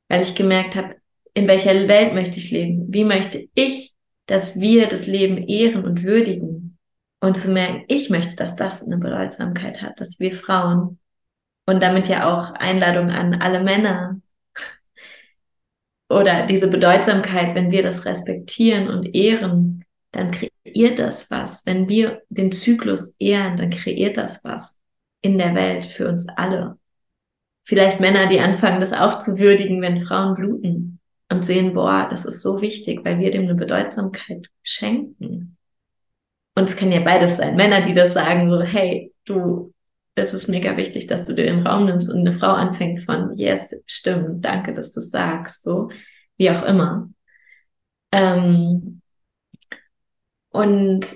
Weil 0.08 0.22
ich 0.22 0.34
gemerkt 0.34 0.74
habe, 0.74 0.96
in 1.34 1.46
welcher 1.46 1.86
Welt 1.86 2.14
möchte 2.14 2.38
ich 2.38 2.50
leben? 2.50 2.86
Wie 2.88 3.04
möchte 3.04 3.48
ich, 3.54 3.94
dass 4.26 4.58
wir 4.58 4.88
das 4.88 5.06
Leben 5.06 5.36
ehren 5.36 5.84
und 5.84 6.02
würdigen? 6.02 6.78
Und 7.20 7.36
zu 7.36 7.50
merken, 7.50 7.84
ich 7.88 8.10
möchte, 8.10 8.36
dass 8.36 8.56
das 8.56 8.84
eine 8.84 8.96
Bedeutsamkeit 8.96 9.82
hat, 9.82 10.00
dass 10.00 10.20
wir 10.20 10.34
Frauen 10.34 10.98
und 11.66 11.82
damit 11.82 12.08
ja 12.08 12.26
auch 12.28 12.54
Einladung 12.54 13.10
an 13.10 13.34
alle 13.34 13.62
Männer. 13.62 14.20
Oder 16.08 16.46
diese 16.46 16.68
Bedeutsamkeit, 16.68 17.54
wenn 17.54 17.70
wir 17.70 17.82
das 17.82 18.06
respektieren 18.06 18.88
und 18.88 19.14
ehren, 19.14 19.84
dann 20.12 20.30
kreiert 20.30 20.98
das 20.98 21.30
was. 21.30 21.64
Wenn 21.66 21.88
wir 21.88 22.22
den 22.28 22.52
Zyklus 22.52 23.14
ehren, 23.18 23.56
dann 23.56 23.70
kreiert 23.70 24.16
das 24.16 24.44
was 24.44 24.80
in 25.20 25.38
der 25.38 25.54
Welt 25.54 25.86
für 25.86 26.08
uns 26.08 26.28
alle. 26.28 26.78
Vielleicht 27.64 28.00
Männer, 28.00 28.28
die 28.28 28.40
anfangen, 28.40 28.80
das 28.80 28.92
auch 28.92 29.18
zu 29.18 29.38
würdigen, 29.38 29.82
wenn 29.82 30.00
Frauen 30.00 30.34
bluten 30.34 31.00
und 31.28 31.44
sehen, 31.44 31.74
boah, 31.74 32.06
das 32.08 32.24
ist 32.24 32.40
so 32.40 32.62
wichtig, 32.62 33.04
weil 33.04 33.18
wir 33.18 33.30
dem 33.30 33.42
eine 33.42 33.54
Bedeutsamkeit 33.54 34.48
schenken. 34.62 35.56
Und 36.54 36.68
es 36.68 36.76
kann 36.76 36.90
ja 36.90 37.00
beides 37.00 37.36
sein. 37.36 37.56
Männer, 37.56 37.82
die 37.82 37.92
das 37.92 38.14
sagen, 38.14 38.50
so, 38.50 38.62
hey, 38.62 39.12
du 39.24 39.72
es 40.20 40.34
ist 40.34 40.48
mega 40.48 40.76
wichtig, 40.76 41.06
dass 41.06 41.24
du 41.24 41.34
dir 41.34 41.44
den 41.44 41.66
Raum 41.66 41.86
nimmst 41.86 42.10
und 42.10 42.20
eine 42.20 42.32
Frau 42.32 42.50
anfängt 42.50 43.00
von, 43.00 43.36
yes, 43.36 43.74
stimmt, 43.86 44.44
danke, 44.44 44.74
dass 44.74 44.92
du 44.92 45.00
sagst, 45.00 45.62
so, 45.62 45.90
wie 46.36 46.50
auch 46.50 46.62
immer. 46.64 47.08
Ähm, 48.12 48.97
und 50.50 51.06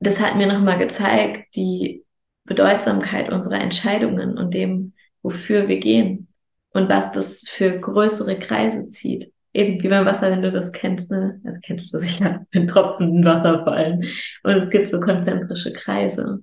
das 0.00 0.20
hat 0.20 0.36
mir 0.36 0.46
nochmal 0.46 0.78
gezeigt, 0.78 1.54
die 1.56 2.04
Bedeutsamkeit 2.44 3.30
unserer 3.32 3.60
Entscheidungen 3.60 4.38
und 4.38 4.54
dem, 4.54 4.92
wofür 5.22 5.68
wir 5.68 5.78
gehen 5.78 6.28
und 6.70 6.88
was 6.88 7.12
das 7.12 7.44
für 7.46 7.78
größere 7.78 8.38
Kreise 8.38 8.86
zieht. 8.86 9.32
Eben 9.52 9.82
wie 9.82 9.88
beim 9.88 10.04
Wasser, 10.04 10.30
wenn 10.30 10.42
du 10.42 10.52
das 10.52 10.70
kennst, 10.72 11.10
ne? 11.10 11.40
Das 11.42 11.58
kennst 11.62 11.92
du 11.92 11.98
sicher, 11.98 12.46
wenn 12.52 12.68
Tropfen 12.68 13.16
in 13.16 13.24
Wasser 13.24 13.64
fallen. 13.64 14.04
Und 14.42 14.54
es 14.56 14.70
gibt 14.70 14.86
so 14.86 15.00
konzentrische 15.00 15.72
Kreise. 15.72 16.40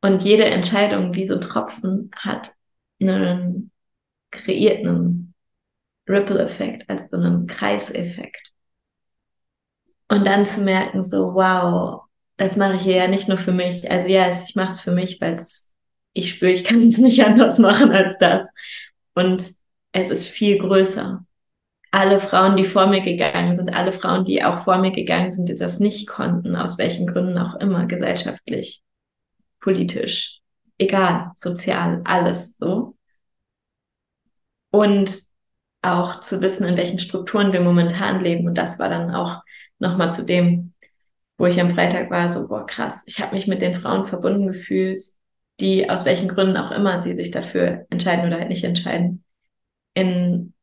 Und 0.00 0.22
jede 0.22 0.46
Entscheidung 0.46 1.14
wie 1.14 1.26
so 1.26 1.38
Tropfen 1.38 2.10
hat 2.16 2.52
einen 3.00 3.70
kreierten 4.30 5.34
Ripple-Effekt, 6.08 6.88
also 6.88 7.04
so 7.10 7.16
einen 7.18 7.46
Kreiseffekt. 7.46 8.52
Und 10.12 10.26
dann 10.26 10.44
zu 10.44 10.60
merken, 10.60 11.02
so, 11.02 11.32
wow, 11.32 12.02
das 12.36 12.58
mache 12.58 12.74
ich 12.74 12.84
ja 12.84 13.08
nicht 13.08 13.28
nur 13.28 13.38
für 13.38 13.50
mich. 13.50 13.90
Also 13.90 14.08
ja, 14.08 14.28
ich 14.28 14.54
mache 14.54 14.68
es 14.68 14.78
für 14.78 14.92
mich, 14.92 15.18
weil 15.22 15.42
ich 16.12 16.28
spüre, 16.28 16.50
ich 16.50 16.64
kann 16.64 16.84
es 16.84 16.98
nicht 16.98 17.24
anders 17.24 17.58
machen 17.58 17.90
als 17.92 18.18
das. 18.18 18.46
Und 19.14 19.54
es 19.92 20.10
ist 20.10 20.28
viel 20.28 20.58
größer. 20.58 21.24
Alle 21.92 22.20
Frauen, 22.20 22.56
die 22.56 22.64
vor 22.64 22.88
mir 22.88 23.00
gegangen 23.00 23.56
sind, 23.56 23.72
alle 23.72 23.90
Frauen, 23.90 24.26
die 24.26 24.44
auch 24.44 24.64
vor 24.64 24.76
mir 24.76 24.90
gegangen 24.90 25.30
sind, 25.30 25.48
die 25.48 25.56
das 25.56 25.80
nicht 25.80 26.06
konnten, 26.06 26.56
aus 26.56 26.76
welchen 26.76 27.06
Gründen 27.06 27.38
auch 27.38 27.54
immer, 27.54 27.86
gesellschaftlich, 27.86 28.82
politisch, 29.60 30.40
egal, 30.76 31.32
sozial, 31.36 32.02
alles 32.04 32.58
so. 32.58 32.96
Und 34.70 35.22
auch 35.80 36.20
zu 36.20 36.42
wissen, 36.42 36.68
in 36.68 36.76
welchen 36.76 36.98
Strukturen 36.98 37.54
wir 37.54 37.62
momentan 37.62 38.22
leben. 38.22 38.46
Und 38.46 38.58
das 38.58 38.78
war 38.78 38.90
dann 38.90 39.14
auch 39.14 39.40
nochmal 39.82 40.12
zu 40.12 40.24
dem, 40.24 40.72
wo 41.38 41.46
ich 41.46 41.60
am 41.60 41.70
Freitag 41.70 42.10
war, 42.10 42.28
so, 42.28 42.48
boah, 42.48 42.66
krass, 42.66 43.04
ich 43.06 43.20
habe 43.20 43.34
mich 43.34 43.46
mit 43.46 43.60
den 43.60 43.74
Frauen 43.74 44.06
verbunden 44.06 44.46
gefühlt, 44.46 45.00
die 45.60 45.90
aus 45.90 46.06
welchen 46.06 46.28
Gründen 46.28 46.56
auch 46.56 46.70
immer 46.70 47.00
sie 47.00 47.14
sich 47.14 47.30
dafür 47.30 47.86
entscheiden 47.90 48.26
oder 48.26 48.38
halt 48.38 48.48
nicht 48.48 48.64
entscheiden, 48.64 49.24
in, 49.94 50.54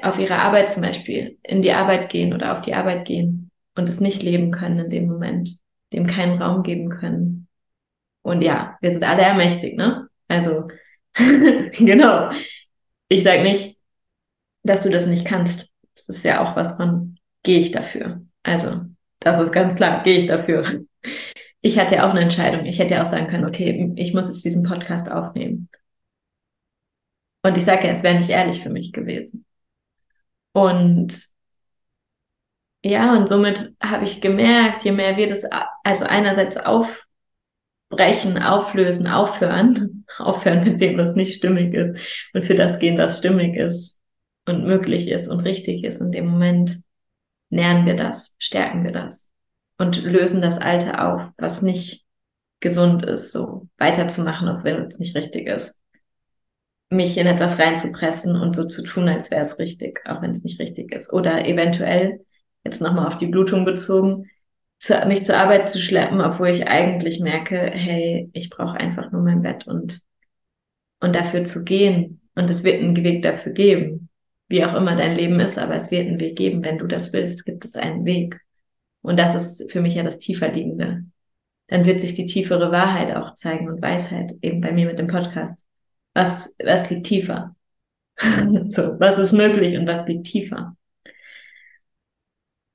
auf 0.00 0.18
ihre 0.18 0.36
Arbeit 0.36 0.70
zum 0.70 0.82
Beispiel, 0.82 1.38
in 1.42 1.62
die 1.62 1.72
Arbeit 1.72 2.10
gehen 2.10 2.32
oder 2.32 2.52
auf 2.52 2.62
die 2.62 2.74
Arbeit 2.74 3.06
gehen 3.06 3.50
und 3.74 3.88
es 3.88 4.00
nicht 4.00 4.22
leben 4.22 4.52
können 4.52 4.78
in 4.78 4.90
dem 4.90 5.06
Moment, 5.08 5.58
dem 5.92 6.06
keinen 6.06 6.40
Raum 6.40 6.62
geben 6.62 6.88
können, 6.88 7.42
und 8.22 8.42
ja, 8.42 8.78
wir 8.80 8.90
sind 8.90 9.04
alle 9.04 9.22
ermächtigt, 9.22 9.76
ne? 9.76 10.08
Also, 10.28 10.68
genau. 11.14 12.30
Ich 13.08 13.24
sage 13.24 13.42
nicht, 13.42 13.76
dass 14.62 14.82
du 14.82 14.90
das 14.90 15.06
nicht 15.06 15.26
kannst. 15.26 15.70
Das 15.94 16.08
ist 16.08 16.24
ja 16.24 16.42
auch 16.42 16.56
was 16.56 16.72
von, 16.72 17.18
gehe 17.42 17.58
ich 17.58 17.72
dafür. 17.72 18.22
Also, 18.42 18.82
das 19.20 19.40
ist 19.40 19.52
ganz 19.52 19.74
klar, 19.76 20.02
gehe 20.02 20.18
ich 20.18 20.26
dafür. 20.26 20.84
Ich 21.60 21.78
hatte 21.78 21.96
ja 21.96 22.06
auch 22.06 22.10
eine 22.10 22.20
Entscheidung. 22.20 22.66
Ich 22.66 22.78
hätte 22.78 22.94
ja 22.94 23.02
auch 23.02 23.06
sagen 23.08 23.28
können, 23.28 23.44
okay, 23.44 23.92
ich 23.96 24.14
muss 24.14 24.28
jetzt 24.28 24.44
diesen 24.44 24.64
Podcast 24.64 25.10
aufnehmen. 25.10 25.68
Und 27.42 27.56
ich 27.56 27.64
sage 27.64 27.86
ja, 27.86 27.92
es 27.92 28.02
wäre 28.02 28.16
nicht 28.16 28.30
ehrlich 28.30 28.60
für 28.62 28.70
mich 28.70 28.92
gewesen. 28.92 29.44
Und 30.52 31.32
ja, 32.84 33.14
und 33.16 33.28
somit 33.28 33.72
habe 33.80 34.04
ich 34.04 34.20
gemerkt, 34.20 34.84
je 34.84 34.92
mehr 34.92 35.16
wir 35.16 35.28
das 35.28 35.44
also 35.84 36.04
einerseits 36.04 36.56
auf 36.56 37.06
brechen, 37.88 38.38
auflösen, 38.42 39.06
aufhören, 39.06 40.04
aufhören 40.18 40.64
mit 40.64 40.80
dem, 40.80 40.98
was 40.98 41.14
nicht 41.14 41.36
stimmig 41.36 41.74
ist 41.74 41.96
und 42.34 42.44
für 42.44 42.54
das 42.54 42.78
gehen, 42.78 42.98
was 42.98 43.18
stimmig 43.18 43.56
ist 43.56 44.00
und 44.46 44.64
möglich 44.64 45.08
ist 45.08 45.28
und 45.28 45.40
richtig 45.40 45.84
ist. 45.84 46.00
In 46.00 46.10
dem 46.10 46.26
Moment 46.26 46.82
nähern 47.52 47.86
wir 47.86 47.94
das, 47.94 48.34
stärken 48.38 48.82
wir 48.82 48.92
das 48.92 49.30
und 49.78 50.02
lösen 50.02 50.40
das 50.40 50.58
Alte 50.58 51.00
auf, 51.00 51.30
was 51.36 51.62
nicht 51.62 52.04
gesund 52.60 53.02
ist, 53.02 53.32
so 53.32 53.68
weiterzumachen, 53.76 54.48
auch 54.48 54.64
wenn 54.64 54.86
es 54.86 54.98
nicht 54.98 55.14
richtig 55.14 55.46
ist. 55.46 55.78
Mich 56.88 57.16
in 57.18 57.26
etwas 57.26 57.58
reinzupressen 57.58 58.36
und 58.36 58.56
so 58.56 58.66
zu 58.66 58.82
tun, 58.82 59.08
als 59.08 59.30
wäre 59.30 59.42
es 59.42 59.58
richtig, 59.58 60.00
auch 60.06 60.22
wenn 60.22 60.30
es 60.30 60.44
nicht 60.44 60.60
richtig 60.60 60.92
ist. 60.92 61.12
Oder 61.12 61.46
eventuell, 61.46 62.24
jetzt 62.64 62.80
nochmal 62.80 63.06
auf 63.06 63.18
die 63.18 63.26
Blutung 63.26 63.64
bezogen, 63.64 64.30
zu, 64.78 64.94
mich 65.06 65.24
zur 65.24 65.36
Arbeit 65.36 65.68
zu 65.68 65.78
schleppen, 65.78 66.20
obwohl 66.20 66.48
ich 66.48 66.66
eigentlich 66.66 67.20
merke, 67.20 67.58
hey, 67.58 68.30
ich 68.32 68.50
brauche 68.50 68.78
einfach 68.78 69.12
nur 69.12 69.22
mein 69.22 69.42
Bett 69.42 69.66
und, 69.66 70.00
und 71.00 71.14
dafür 71.14 71.44
zu 71.44 71.64
gehen. 71.64 72.20
Und 72.34 72.48
es 72.48 72.64
wird 72.64 72.80
einen 72.80 72.96
Weg 72.96 73.22
dafür 73.22 73.52
geben. 73.52 74.08
Wie 74.52 74.66
auch 74.66 74.74
immer 74.74 74.94
dein 74.94 75.16
Leben 75.16 75.40
ist, 75.40 75.58
aber 75.58 75.76
es 75.76 75.90
wird 75.90 76.06
einen 76.06 76.20
Weg 76.20 76.36
geben. 76.36 76.62
Wenn 76.62 76.76
du 76.76 76.86
das 76.86 77.14
willst, 77.14 77.46
gibt 77.46 77.64
es 77.64 77.74
einen 77.74 78.04
Weg. 78.04 78.38
Und 79.00 79.18
das 79.18 79.34
ist 79.34 79.72
für 79.72 79.80
mich 79.80 79.94
ja 79.94 80.02
das 80.02 80.18
tiefer 80.18 80.52
liegende. 80.52 81.06
Dann 81.68 81.86
wird 81.86 82.02
sich 82.02 82.12
die 82.12 82.26
tiefere 82.26 82.70
Wahrheit 82.70 83.16
auch 83.16 83.34
zeigen 83.34 83.70
und 83.70 83.80
Weisheit 83.80 84.34
eben 84.42 84.60
bei 84.60 84.70
mir 84.70 84.84
mit 84.84 84.98
dem 84.98 85.06
Podcast. 85.06 85.64
Was, 86.12 86.54
was 86.62 86.90
liegt 86.90 87.06
tiefer? 87.06 87.56
so, 88.66 89.00
was 89.00 89.16
ist 89.16 89.32
möglich 89.32 89.78
und 89.78 89.86
was 89.86 90.06
liegt 90.06 90.26
tiefer? 90.26 90.76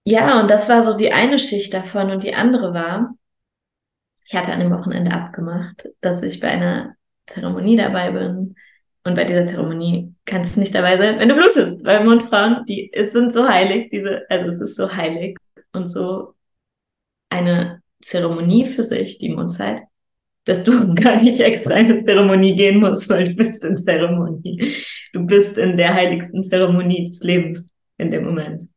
Ja, 0.04 0.42
und 0.42 0.50
das 0.50 0.70
war 0.70 0.84
so 0.84 0.98
die 0.98 1.12
eine 1.12 1.38
Schicht 1.38 1.76
davon 1.76 2.10
und 2.10 2.24
die 2.24 2.34
andere 2.34 2.74
war, 2.74 3.14
ich 4.26 4.34
hatte 4.34 4.52
an 4.52 4.62
dem 4.62 4.72
Wochenende 4.72 5.12
abgemacht, 5.12 5.90
dass 6.02 6.24
ich 6.24 6.40
bei 6.40 6.48
einer 6.48 6.96
Zeremonie 7.28 7.76
dabei 7.76 8.10
bin. 8.10 8.56
Und 9.08 9.16
bei 9.16 9.24
dieser 9.24 9.46
Zeremonie 9.46 10.14
kannst 10.26 10.58
du 10.58 10.60
nicht 10.60 10.76
dabei 10.76 10.98
sein, 10.98 11.18
wenn 11.18 11.30
du 11.30 11.36
blutest, 11.36 11.82
weil 11.86 12.04
Mundfrauen, 12.04 12.66
die 12.66 12.92
es 12.92 13.14
sind 13.14 13.34
so 13.34 13.48
heilig, 13.48 13.90
diese, 13.90 14.30
also 14.30 14.50
es 14.50 14.60
ist 14.60 14.76
so 14.76 14.94
heilig 14.94 15.38
und 15.72 15.88
so 15.88 16.34
eine 17.30 17.82
Zeremonie 18.02 18.66
für 18.66 18.84
sich, 18.84 19.18
die 19.18 19.30
Mondzeit, 19.30 19.84
dass 20.44 20.66
du 20.66 20.94
gar 20.96 21.24
nicht 21.24 21.40
extra 21.40 21.76
in 21.76 21.86
eine 21.86 22.04
Zeremonie 22.04 22.58
gehen 22.58 22.82
musst, 22.82 23.08
weil 23.08 23.30
du 23.30 23.34
bist 23.34 23.64
in 23.64 23.78
Zeremonie. 23.78 24.76
Du 25.14 25.26
bist 25.26 25.58
in 25.58 25.78
der 25.78 25.94
heiligsten 25.94 26.44
Zeremonie 26.44 27.08
des 27.08 27.22
Lebens 27.22 27.66
in 27.98 28.12
dem 28.12 28.26
Moment. 28.26 28.68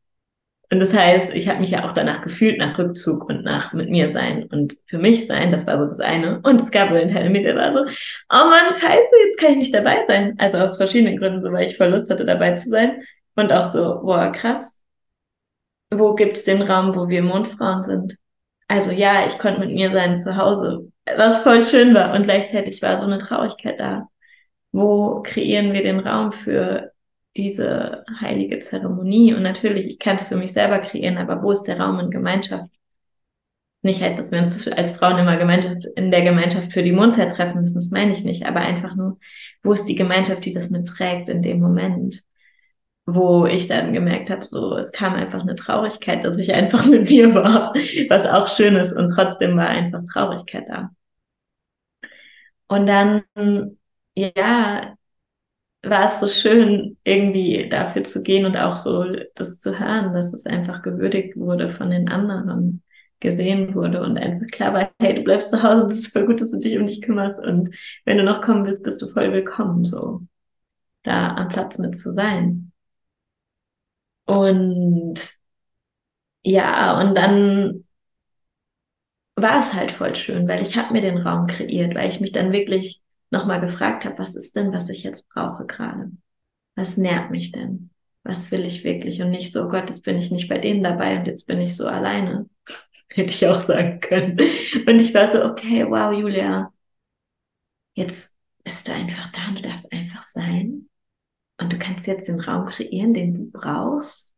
Und 0.73 0.79
das 0.79 0.93
heißt, 0.95 1.35
ich 1.35 1.49
habe 1.49 1.59
mich 1.59 1.71
ja 1.73 1.89
auch 1.89 1.95
danach 1.95 2.23
gefühlt, 2.23 2.59
nach 2.59 2.79
Rückzug 2.79 3.29
und 3.29 3.43
nach 3.43 3.73
mit 3.73 3.91
mir 3.91 4.13
sein 4.13 4.45
und 4.45 4.77
für 4.87 4.99
mich 4.99 5.27
sein, 5.27 5.51
das 5.51 5.67
war 5.67 5.79
so 5.81 5.87
das 5.87 5.99
eine. 5.99 6.41
Und 6.45 6.61
es 6.61 6.71
gab 6.71 6.91
einen 6.91 7.13
Teil 7.13 7.29
mir, 7.29 7.43
der 7.43 7.57
war 7.57 7.73
so, 7.73 7.81
oh 7.81 8.49
Mann, 8.49 8.73
scheiße, 8.73 9.09
jetzt 9.27 9.39
kann 9.41 9.53
ich 9.53 9.59
nicht 9.59 9.75
dabei 9.75 9.97
sein. 10.07 10.37
Also 10.39 10.59
aus 10.59 10.77
verschiedenen 10.77 11.17
Gründen, 11.19 11.43
so 11.43 11.51
weil 11.51 11.67
ich 11.67 11.77
voll 11.77 11.89
Lust 11.89 12.09
hatte, 12.09 12.25
dabei 12.25 12.55
zu 12.55 12.69
sein. 12.69 13.03
Und 13.35 13.53
auch 13.53 13.65
so, 13.65 14.01
boah, 14.03 14.31
krass. 14.31 14.81
Wo 15.93 16.15
gibt's 16.15 16.45
den 16.45 16.63
Raum, 16.63 16.95
wo 16.95 17.09
wir 17.09 17.23
Mondfrauen 17.23 17.83
sind? 17.83 18.17
Also 18.69 18.93
ja, 18.93 19.27
ich 19.27 19.39
konnte 19.39 19.59
mit 19.59 19.73
mir 19.73 19.93
sein 19.93 20.17
zu 20.17 20.37
Hause, 20.37 20.93
was 21.17 21.43
voll 21.43 21.65
schön 21.65 21.95
war. 21.95 22.15
Und 22.15 22.23
gleichzeitig 22.23 22.81
war 22.83 22.97
so 22.99 23.07
eine 23.07 23.19
Traurigkeit 23.19 23.81
da. 23.81 24.09
Wo 24.71 25.21
kreieren 25.23 25.73
wir 25.73 25.83
den 25.83 25.99
Raum 25.99 26.31
für 26.31 26.93
diese 27.37 28.05
heilige 28.21 28.59
Zeremonie. 28.59 29.35
Und 29.35 29.43
natürlich, 29.43 29.87
ich 29.87 29.99
kann 29.99 30.17
es 30.17 30.25
für 30.25 30.37
mich 30.37 30.53
selber 30.53 30.79
kreieren, 30.79 31.19
aber 31.19 31.43
wo 31.43 31.53
ist 31.53 31.65
der 31.65 31.79
Raum 31.81 32.01
in 32.01 32.11
Gemeinschaft? 32.11 32.71
Nicht 33.83 34.03
heißt, 34.03 34.19
dass 34.19 34.31
wir 34.31 34.41
uns 34.41 34.69
als 34.69 34.93
Frauen 34.93 35.19
immer 35.19 35.39
Gemeinschaft, 35.39 35.87
in 35.97 36.11
der 36.11 36.23
Gemeinschaft 36.23 36.73
für 36.73 36.83
die 36.83 36.93
Mondzeit 36.93 37.33
treffen 37.33 37.61
müssen, 37.61 37.77
das 37.77 37.91
meine 37.91 38.13
ich 38.13 38.25
nicht, 38.25 38.45
aber 38.45 38.61
einfach 38.61 38.95
nur, 38.95 39.19
wo 39.63 39.73
ist 39.73 39.87
die 39.87 39.95
Gemeinschaft, 39.95 40.45
die 40.45 40.53
das 40.53 40.69
mitträgt 40.71 41.31
in 41.31 41.41
dem 41.41 41.61
Moment? 41.61 42.23
Wo 43.07 43.47
ich 43.47 43.67
dann 43.67 43.93
gemerkt 43.95 44.31
habe, 44.31 44.45
so, 44.45 44.77
es 44.77 44.93
kam 44.93 45.15
einfach 45.15 45.41
eine 45.41 45.55
Traurigkeit, 45.57 46.25
dass 46.25 46.39
ich 46.39 46.55
einfach 46.55 46.87
mit 46.87 47.09
mir 47.11 47.35
war, 47.35 47.73
was 48.11 48.27
auch 48.27 48.49
schön 48.49 48.77
ist 48.77 48.93
und 48.93 49.13
trotzdem 49.13 49.57
war 49.57 49.69
einfach 49.69 50.03
Traurigkeit 50.13 50.69
da. 50.69 50.91
Und 52.69 52.87
dann, 52.87 53.23
ja, 54.15 54.97
war 55.83 56.07
es 56.13 56.21
so 56.21 56.29
schön, 56.29 56.97
irgendwie 57.05 57.69
dafür 57.69 58.05
zu 58.05 58.23
gehen 58.23 58.45
und 58.45 58.57
auch 58.57 58.77
so 58.77 59.05
das 59.35 59.61
zu 59.61 59.79
hören, 59.79 60.13
dass 60.15 60.33
es 60.35 60.47
einfach 60.47 60.83
gewürdigt 60.83 61.37
wurde 61.37 61.71
von 61.71 61.91
den 61.91 62.09
anderen, 62.09 62.83
gesehen 63.21 63.75
wurde 63.75 64.03
und 64.03 64.17
einfach 64.19 64.47
klar 64.47 64.73
war, 64.75 64.91
hey, 65.01 65.15
du 65.15 65.23
bleibst 65.23 65.51
zu 65.51 65.63
Hause, 65.63 65.87
es 65.95 66.01
ist 66.01 66.13
voll 66.13 66.27
gut, 66.27 66.41
dass 66.41 66.51
du 66.53 66.59
dich 66.59 66.79
um 66.79 66.87
dich 66.87 67.03
kümmerst 67.03 67.39
und 67.41 67.71
wenn 68.05 68.17
du 68.17 68.25
noch 68.25 68.41
kommen 68.43 68.65
willst, 68.67 68.83
bist 68.83 69.03
du 69.03 69.09
voll 69.09 69.33
willkommen, 69.33 69.85
so 69.85 70.23
da 71.03 71.35
am 71.37 71.49
Platz 71.49 71.79
mit 71.79 71.99
zu 71.99 72.13
sein. 72.13 72.73
Und 74.27 75.19
ja, 76.43 76.99
und 77.01 77.15
dann 77.15 77.85
war 79.37 79.59
es 79.61 79.75
halt 79.75 79.93
voll 79.93 80.15
schön, 80.17 80.47
weil 80.49 80.63
ich 80.63 80.77
habe 80.77 80.93
mir 80.93 81.01
den 81.01 81.19
Raum 81.19 81.47
kreiert, 81.47 81.95
weil 81.95 82.09
ich 82.09 82.21
mich 82.21 82.33
dann 82.33 82.53
wirklich 82.53 83.01
nochmal 83.31 83.61
gefragt 83.61 84.05
habe, 84.05 84.19
was 84.19 84.35
ist 84.35 84.57
denn, 84.57 84.73
was 84.73 84.89
ich 84.89 85.03
jetzt 85.03 85.29
brauche 85.29 85.67
gerade? 85.67 86.11
Was 86.75 86.97
nährt 86.97 87.31
mich 87.31 87.53
denn? 87.53 87.91
Was 88.23 88.51
will 88.51 88.65
ich 88.65 88.85
wirklich? 88.85 89.23
Und 89.23 89.31
nicht 89.31 89.53
so, 89.53 89.65
oh 89.65 89.69
Gott, 89.69 89.89
jetzt 89.89 90.05
bin 90.05 90.19
ich 90.19 90.31
nicht 90.31 90.49
bei 90.49 90.59
denen 90.59 90.83
dabei 90.83 91.19
und 91.19 91.27
jetzt 91.27 91.47
bin 91.47 91.61
ich 91.61 91.77
so 91.77 91.87
alleine. 91.87 92.49
Hätte 93.09 93.33
ich 93.33 93.47
auch 93.47 93.63
sagen 93.63 94.01
können. 94.01 94.39
Und 94.87 95.01
ich 95.01 95.15
war 95.15 95.31
so, 95.31 95.45
okay, 95.45 95.85
wow, 95.89 96.13
Julia, 96.13 96.73
jetzt 97.95 98.35
bist 98.65 98.89
du 98.89 98.93
einfach 98.93 99.31
da 99.33 99.49
und 99.49 99.59
du 99.59 99.63
darfst 99.63 99.93
einfach 99.93 100.23
sein. 100.23 100.89
Und 101.59 101.73
du 101.73 101.79
kannst 101.79 102.07
jetzt 102.07 102.29
den 102.29 102.41
Raum 102.41 102.67
kreieren, 102.67 103.15
den 103.15 103.35
du 103.35 103.51
brauchst. 103.51 104.35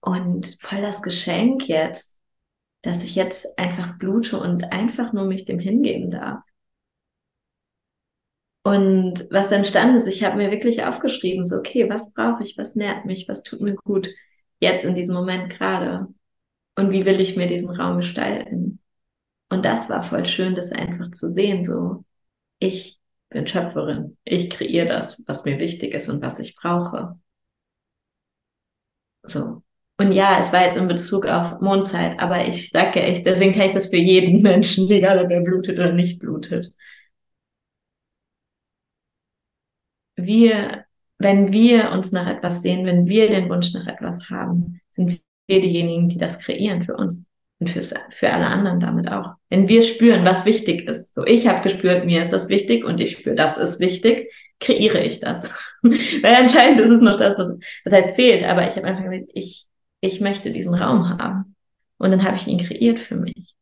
Und 0.00 0.58
voll 0.60 0.82
das 0.82 1.02
Geschenk 1.02 1.68
jetzt, 1.68 2.18
dass 2.82 3.02
ich 3.02 3.14
jetzt 3.14 3.58
einfach 3.58 3.98
blute 3.98 4.38
und 4.38 4.64
einfach 4.64 5.12
nur 5.12 5.24
mich 5.24 5.44
dem 5.44 5.58
hingeben 5.58 6.10
darf. 6.10 6.42
Und 8.64 9.26
was 9.30 9.52
entstanden 9.52 9.94
ist, 9.96 10.06
ich 10.06 10.24
habe 10.24 10.38
mir 10.38 10.50
wirklich 10.50 10.84
aufgeschrieben, 10.84 11.44
so, 11.44 11.56
okay, 11.56 11.88
was 11.90 12.12
brauche 12.14 12.42
ich, 12.42 12.56
was 12.56 12.74
nährt 12.74 13.04
mich, 13.04 13.28
was 13.28 13.42
tut 13.42 13.60
mir 13.60 13.74
gut, 13.74 14.08
jetzt 14.58 14.84
in 14.84 14.94
diesem 14.94 15.14
Moment 15.14 15.50
gerade. 15.50 16.08
Und 16.74 16.90
wie 16.90 17.04
will 17.04 17.20
ich 17.20 17.36
mir 17.36 17.46
diesen 17.46 17.76
Raum 17.76 17.98
gestalten? 17.98 18.80
Und 19.50 19.66
das 19.66 19.90
war 19.90 20.02
voll 20.02 20.24
schön, 20.24 20.54
das 20.54 20.72
einfach 20.72 21.10
zu 21.10 21.28
sehen, 21.28 21.62
so, 21.62 22.04
ich 22.58 22.98
bin 23.28 23.46
Schöpferin, 23.46 24.16
ich 24.24 24.48
kreiere 24.48 24.88
das, 24.88 25.22
was 25.26 25.44
mir 25.44 25.58
wichtig 25.58 25.92
ist 25.92 26.08
und 26.08 26.22
was 26.22 26.38
ich 26.38 26.56
brauche. 26.56 27.18
So. 29.24 29.62
Und 29.98 30.12
ja, 30.12 30.38
es 30.40 30.52
war 30.52 30.64
jetzt 30.64 30.76
in 30.76 30.88
Bezug 30.88 31.26
auf 31.26 31.60
Mondzeit, 31.60 32.18
aber 32.18 32.46
ich 32.46 32.70
sage 32.70 33.00
ja 33.00 33.06
echt, 33.06 33.26
deswegen 33.26 33.52
kann 33.52 33.68
ich 33.68 33.72
das 33.74 33.86
für 33.90 33.96
jeden 33.96 34.42
Menschen, 34.42 34.88
egal 34.90 35.22
ob 35.22 35.30
er 35.30 35.40
blutet 35.42 35.78
oder 35.78 35.92
nicht 35.92 36.18
blutet. 36.18 36.72
Wir, 40.16 40.84
wenn 41.18 41.52
wir 41.52 41.90
uns 41.92 42.12
nach 42.12 42.26
etwas 42.26 42.62
sehen, 42.62 42.86
wenn 42.86 43.06
wir 43.06 43.28
den 43.28 43.48
Wunsch 43.48 43.72
nach 43.72 43.86
etwas 43.86 44.28
haben, 44.30 44.80
sind 44.90 45.20
wir 45.46 45.60
diejenigen, 45.60 46.08
die 46.08 46.18
das 46.18 46.38
kreieren 46.38 46.82
für 46.82 46.96
uns 46.96 47.30
und 47.58 47.70
fürs, 47.70 47.94
für 48.10 48.30
alle 48.30 48.46
anderen 48.46 48.80
damit 48.80 49.08
auch. 49.10 49.34
Wenn 49.48 49.68
wir 49.68 49.82
spüren, 49.82 50.24
was 50.24 50.44
wichtig 50.44 50.88
ist, 50.88 51.14
so 51.14 51.24
ich 51.24 51.46
habe 51.48 51.62
gespürt, 51.62 52.04
mir 52.06 52.20
ist 52.20 52.32
das 52.32 52.48
wichtig 52.48 52.84
und 52.84 53.00
ich 53.00 53.18
spüre, 53.18 53.36
das 53.36 53.58
ist 53.58 53.80
wichtig, 53.80 54.32
kreiere 54.60 55.00
ich 55.02 55.20
das. 55.20 55.52
Weil 55.82 56.34
anscheinend 56.34 56.80
ist 56.80 56.90
es 56.90 57.00
noch 57.00 57.16
das, 57.16 57.38
was, 57.38 57.56
das 57.84 57.94
heißt 57.94 58.16
fehlt, 58.16 58.44
aber 58.44 58.66
ich 58.66 58.76
habe 58.76 58.86
einfach 58.86 59.04
gesagt, 59.04 59.30
ich, 59.34 59.66
ich 60.00 60.20
möchte 60.20 60.50
diesen 60.50 60.74
Raum 60.74 61.08
haben. 61.18 61.56
Und 61.98 62.10
dann 62.10 62.24
habe 62.24 62.36
ich 62.36 62.46
ihn 62.46 62.58
kreiert 62.58 62.98
für 62.98 63.16
mich. 63.16 63.54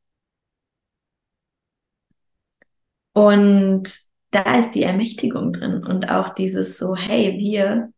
Und 3.15 3.89
da 4.33 4.59
ist 4.59 4.73
die 4.73 4.83
Ermächtigung 4.83 5.53
drin 5.53 5.85
und 5.85 6.09
auch 6.11 6.31
dieses 6.35 6.79
so, 6.79 6.97
hey, 6.97 7.39
wir 7.39 7.93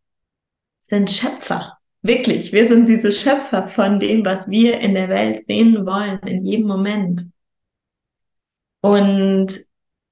sind 0.81 1.09
Schöpfer. 1.09 1.77
Wirklich, 2.01 2.51
wir 2.51 2.67
sind 2.67 2.87
diese 2.87 3.11
Schöpfer 3.11 3.65
von 3.65 3.99
dem, 3.99 4.23
was 4.23 4.49
wir 4.49 4.79
in 4.79 4.93
der 4.93 5.09
Welt 5.09 5.45
sehen 5.47 5.85
wollen, 5.85 6.19
in 6.19 6.45
jedem 6.45 6.67
Moment. 6.67 7.23
Und 8.81 9.59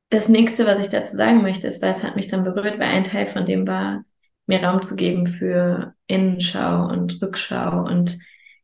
das 0.10 0.30
nächste, 0.30 0.66
was 0.66 0.80
ich 0.80 0.90
dazu 0.90 1.16
sagen 1.16 1.42
möchte, 1.42 1.68
ist, 1.68 1.82
weil 1.82 1.92
es 1.92 2.04
hat 2.04 2.16
mich 2.16 2.28
dann 2.28 2.44
berührt, 2.44 2.80
weil 2.80 2.88
ein 2.88 3.04
Teil 3.04 3.28
von 3.28 3.46
dem 3.46 3.68
war, 3.68 4.04
mir 4.48 4.64
Raum 4.64 4.82
zu 4.82 4.96
geben 4.96 5.28
für 5.28 5.94
Innenschau 6.08 6.88
und 6.88 7.22
Rückschau. 7.22 7.84
Und 7.86 8.18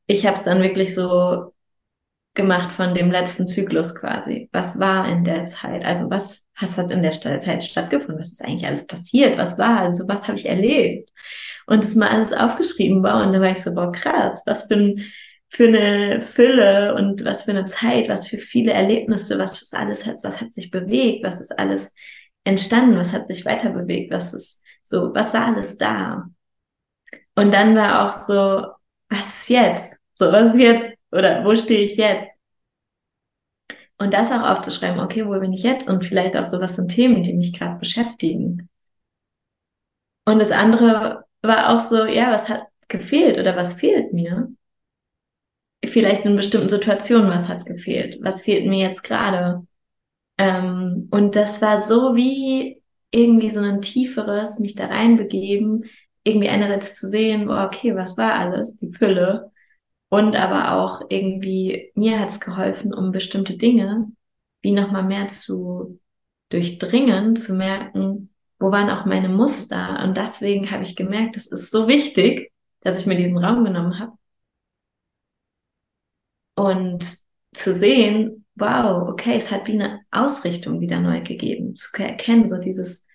ich 0.08 0.26
habe 0.26 0.38
es 0.38 0.44
dann 0.44 0.62
wirklich 0.62 0.96
so 0.96 1.54
gemacht 2.34 2.72
von 2.72 2.94
dem 2.94 3.12
letzten 3.12 3.48
Zyklus 3.48 3.96
quasi. 3.96 4.50
Was 4.52 4.80
war 4.80 5.08
in 5.10 5.24
der 5.24 5.46
Zeit? 5.46 5.84
Also 5.84 6.10
was, 6.10 6.46
was 6.60 6.78
hat 6.78 6.92
in 6.92 7.04
der 7.04 7.12
Zeit 7.12 7.64
stattgefunden? 7.64 8.20
Was 8.20 8.32
ist 8.32 8.44
eigentlich 8.44 8.66
alles 8.66 8.88
passiert? 8.88 9.38
Was 9.38 9.58
war? 9.58 9.80
Also 9.80 10.08
was 10.08 10.28
habe 10.28 10.38
ich 10.38 10.48
erlebt? 10.48 11.10
Und 11.66 11.84
das 11.84 11.96
mal 11.96 12.10
alles 12.10 12.34
aufgeschrieben 12.34 13.04
war. 13.04 13.26
Und 13.26 13.34
dann 13.34 13.42
war 13.42 13.52
ich 13.52 13.62
so, 13.62 13.74
boah, 13.74 13.92
krass, 13.92 14.44
was 14.46 14.64
für, 14.64 14.76
ein, 14.76 15.06
für 15.50 15.68
eine 15.68 16.22
Fülle 16.22 16.96
und 16.96 17.26
was 17.26 17.44
für 17.44 17.52
eine 17.52 17.66
Zeit, 17.66 18.10
was 18.10 18.28
für 18.28 18.38
viele 18.38 18.72
Erlebnisse, 18.74 19.38
was 19.38 19.62
ist 19.62 19.76
alles, 19.76 20.08
was 20.08 20.42
hat 20.42 20.54
sich 20.54 20.72
bewegt, 20.72 21.24
was 21.24 21.42
ist 21.42 21.58
alles 21.58 21.96
entstanden, 22.44 22.98
was 22.98 23.14
hat 23.14 23.28
sich 23.28 23.46
weiter 23.46 23.70
bewegt, 23.70 24.12
was 24.12 24.34
ist 24.34 24.64
so, 24.84 25.14
was 25.14 25.34
war 25.34 25.46
alles 25.46 25.78
da? 25.78 26.26
Und 27.36 27.54
dann 27.54 27.76
war 27.76 28.08
auch 28.08 28.14
so, 28.14 28.66
was 29.10 29.28
ist 29.28 29.50
jetzt? 29.50 29.96
So, 30.14 30.32
was 30.32 30.54
ist 30.54 30.60
jetzt? 30.60 30.99
Oder 31.12 31.44
wo 31.46 31.56
stehe 31.56 31.82
ich 31.86 31.98
jetzt? 31.98 32.28
Und 34.00 34.14
das 34.16 34.32
auch 34.32 34.42
aufzuschreiben, 34.42 35.00
okay, 35.00 35.26
wo 35.28 35.40
bin 35.40 35.54
ich 35.54 35.62
jetzt? 35.64 35.88
Und 35.90 36.04
vielleicht 36.06 36.36
auch 36.38 36.46
so, 36.48 36.60
was 36.60 36.76
sind 36.76 36.90
Themen, 36.90 37.22
die 37.24 37.34
mich 37.34 37.54
gerade 37.54 37.78
beschäftigen. 37.78 38.68
Und 40.26 40.40
das 40.40 40.52
andere 40.52 41.26
war 41.42 41.70
auch 41.76 41.80
so, 41.80 42.06
ja, 42.06 42.32
was 42.32 42.48
hat 42.50 42.64
gefehlt 42.88 43.38
oder 43.38 43.56
was 43.56 43.74
fehlt 43.74 44.14
mir? 44.14 44.50
Vielleicht 45.86 46.26
in 46.26 46.36
bestimmten 46.36 46.70
Situationen, 46.70 47.30
was 47.32 47.48
hat 47.48 47.66
gefehlt? 47.66 48.20
Was 48.22 48.42
fehlt 48.42 48.66
mir 48.68 48.80
jetzt 48.88 49.04
gerade? 49.04 49.66
Ähm, 50.38 51.08
und 51.12 51.36
das 51.36 51.62
war 51.62 51.80
so 51.82 52.16
wie 52.16 52.84
irgendwie 53.12 53.52
so 53.52 53.62
ein 53.62 53.82
tieferes, 53.82 54.60
mich 54.60 54.76
da 54.76 54.88
reinbegeben, 54.88 55.86
irgendwie 56.24 56.50
einerseits 56.50 56.96
zu 57.00 57.08
sehen, 57.08 57.48
boah, 57.48 57.66
okay, 57.68 57.96
was 57.96 58.18
war 58.18 58.34
alles? 58.36 58.78
Die 58.78 58.92
Fülle. 58.92 59.52
Und 60.10 60.36
aber 60.36 60.74
auch 60.74 61.02
irgendwie, 61.10 61.92
mir 61.96 62.20
hat 62.20 62.30
es 62.30 62.40
geholfen, 62.40 62.94
um 62.94 63.12
bestimmte 63.12 63.58
Dinge 63.58 64.12
wie 64.62 64.72
nochmal 64.72 65.04
mehr 65.04 65.28
zu 65.28 66.00
durchdringen, 66.50 67.36
zu 67.36 67.54
merken, 67.54 68.34
wo 68.60 68.72
waren 68.72 68.90
auch 68.90 69.06
meine 69.06 69.30
Muster. 69.30 70.04
Und 70.04 70.18
deswegen 70.18 70.72
habe 70.72 70.84
ich 70.84 70.96
gemerkt, 70.96 71.38
es 71.38 71.48
ist 71.48 71.72
so 71.72 71.88
wichtig, 71.88 72.52
dass 72.82 73.00
ich 73.00 73.06
mir 73.06 73.16
diesen 73.16 73.38
Raum 73.38 73.64
genommen 73.64 74.00
habe. 74.00 74.14
Und 76.56 77.18
zu 77.54 77.74
sehen, 77.74 78.46
wow, 78.56 79.08
okay, 79.10 79.36
es 79.36 79.50
hat 79.52 79.68
wie 79.68 79.74
eine 79.74 80.02
Ausrichtung 80.12 80.82
wieder 80.82 81.00
neu 81.00 81.22
gegeben, 81.22 81.76
zu 81.76 81.90
erkennen, 81.98 82.50
so 82.50 82.58
dieses, 82.58 83.08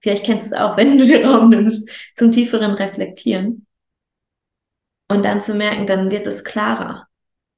vielleicht 0.00 0.24
kennst 0.24 0.50
du 0.50 0.56
es 0.56 0.60
auch, 0.60 0.76
wenn 0.76 0.98
du 0.98 1.04
den 1.04 1.24
Raum 1.26 1.50
nimmst, 1.50 1.88
zum 2.16 2.32
tieferen 2.32 2.72
Reflektieren. 2.72 3.67
Und 5.08 5.24
dann 5.24 5.40
zu 5.40 5.54
merken, 5.54 5.86
dann 5.86 6.10
wird 6.10 6.26
es 6.26 6.44
klarer. 6.44 7.06